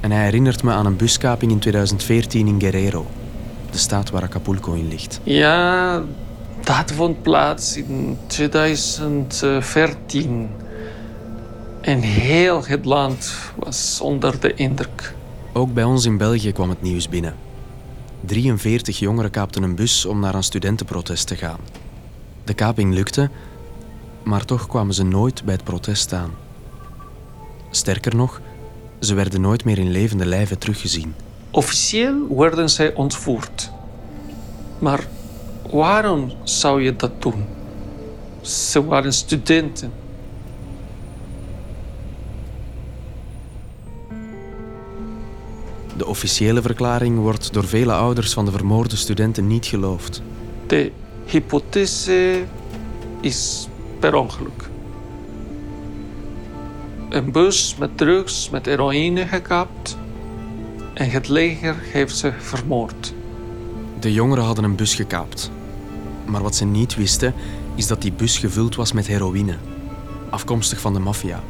En 0.00 0.10
hij 0.10 0.24
herinnert 0.24 0.62
me 0.62 0.72
aan 0.72 0.86
een 0.86 0.96
buskaping 0.96 1.52
in 1.52 1.58
2014 1.58 2.46
in 2.46 2.60
Guerrero, 2.60 3.06
de 3.70 3.78
staat 3.78 4.10
waar 4.10 4.22
Acapulco 4.22 4.72
in 4.72 4.88
ligt. 4.88 5.20
Ja, 5.22 6.02
dat 6.64 6.92
vond 6.92 7.22
plaats 7.22 7.76
in 7.76 8.18
2014. 8.26 10.50
En 11.80 12.00
heel 12.00 12.64
het 12.64 12.84
land 12.84 13.34
was 13.56 14.00
onder 14.02 14.40
de 14.40 14.54
indruk. 14.54 15.14
Ook 15.52 15.74
bij 15.74 15.84
ons 15.84 16.04
in 16.04 16.16
België 16.16 16.52
kwam 16.52 16.68
het 16.68 16.82
nieuws 16.82 17.08
binnen. 17.08 17.34
43 18.24 18.98
jongeren 18.98 19.30
kaapten 19.30 19.62
een 19.62 19.74
bus 19.74 20.04
om 20.04 20.20
naar 20.20 20.34
een 20.34 20.42
studentenprotest 20.42 21.26
te 21.26 21.36
gaan. 21.36 21.58
De 22.44 22.54
kaping 22.54 22.94
lukte, 22.94 23.30
maar 24.22 24.44
toch 24.44 24.66
kwamen 24.66 24.94
ze 24.94 25.04
nooit 25.04 25.44
bij 25.44 25.54
het 25.54 25.64
protest 25.64 26.12
aan. 26.12 26.30
Sterker 27.70 28.16
nog, 28.16 28.40
ze 29.00 29.14
werden 29.14 29.40
nooit 29.40 29.64
meer 29.64 29.78
in 29.78 29.90
levende 29.90 30.26
lijven 30.26 30.58
teruggezien. 30.58 31.14
Officieel 31.50 32.36
werden 32.36 32.70
zij 32.70 32.94
ontvoerd. 32.94 33.70
Maar 34.78 35.06
waarom 35.70 36.32
zou 36.42 36.82
je 36.82 36.96
dat 36.96 37.22
doen? 37.22 37.44
Ze 38.40 38.84
waren 38.84 39.12
studenten. 39.12 39.92
De 46.00 46.06
officiële 46.06 46.62
verklaring 46.62 47.18
wordt 47.18 47.52
door 47.52 47.64
vele 47.64 47.92
ouders 47.92 48.32
van 48.32 48.44
de 48.44 48.50
vermoorde 48.50 48.96
studenten 48.96 49.46
niet 49.46 49.66
geloofd. 49.66 50.22
De 50.66 50.92
hypothese 51.26 52.42
is 53.20 53.68
per 53.98 54.14
ongeluk. 54.14 54.68
Een 57.08 57.32
bus 57.32 57.76
met 57.78 57.96
drugs, 57.96 58.50
met 58.50 58.66
heroïne 58.66 59.26
gekapt 59.26 59.98
en 60.94 61.10
het 61.10 61.28
leger 61.28 61.76
heeft 61.80 62.16
ze 62.16 62.32
vermoord. 62.38 63.14
De 63.98 64.12
jongeren 64.12 64.44
hadden 64.44 64.64
een 64.64 64.76
bus 64.76 64.94
gekaapt. 64.94 65.50
Maar 66.24 66.42
wat 66.42 66.56
ze 66.56 66.64
niet 66.64 66.96
wisten, 66.96 67.34
is 67.74 67.86
dat 67.86 68.02
die 68.02 68.12
bus 68.12 68.38
gevuld 68.38 68.74
was 68.74 68.92
met 68.92 69.06
heroïne, 69.06 69.56
afkomstig 70.30 70.80
van 70.80 70.92
de 70.92 71.00
maffia. 71.00 71.42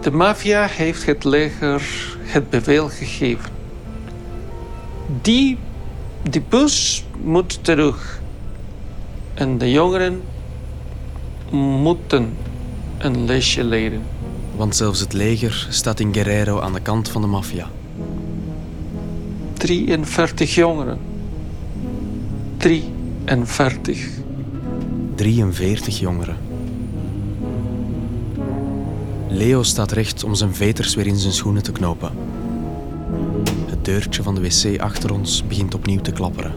De 0.00 0.10
maffia 0.10 0.66
heeft 0.66 1.06
het 1.06 1.24
leger 1.24 2.11
het 2.32 2.50
bevel 2.50 2.88
gegeven. 2.88 3.50
Die, 5.22 5.58
die 6.22 6.42
bus 6.48 7.04
moet 7.22 7.64
terug. 7.64 8.20
En 9.34 9.58
de 9.58 9.70
jongeren 9.70 10.22
moeten 11.50 12.36
een 12.98 13.24
lesje 13.24 13.64
leren. 13.64 14.02
Want 14.56 14.76
zelfs 14.76 15.00
het 15.00 15.12
leger 15.12 15.66
staat 15.70 16.00
in 16.00 16.14
Guerrero 16.14 16.60
aan 16.60 16.72
de 16.72 16.80
kant 16.80 17.08
van 17.08 17.20
de 17.20 17.28
maffia. 17.28 17.70
43 19.52 20.54
jongeren. 20.54 20.98
43. 22.56 24.08
43 25.14 25.98
jongeren. 25.98 26.51
Leo 29.34 29.62
staat 29.62 29.92
recht 29.92 30.24
om 30.24 30.34
zijn 30.34 30.54
veters 30.54 30.94
weer 30.94 31.06
in 31.06 31.16
zijn 31.16 31.32
schoenen 31.32 31.62
te 31.62 31.72
knopen. 31.72 32.10
Het 33.66 33.84
deurtje 33.84 34.22
van 34.22 34.34
de 34.34 34.40
wc 34.40 34.80
achter 34.80 35.12
ons 35.12 35.46
begint 35.46 35.74
opnieuw 35.74 36.00
te 36.00 36.12
klapperen. 36.12 36.54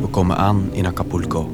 We 0.00 0.06
komen 0.10 0.36
aan 0.36 0.68
in 0.72 0.86
Acapulco. 0.86 1.50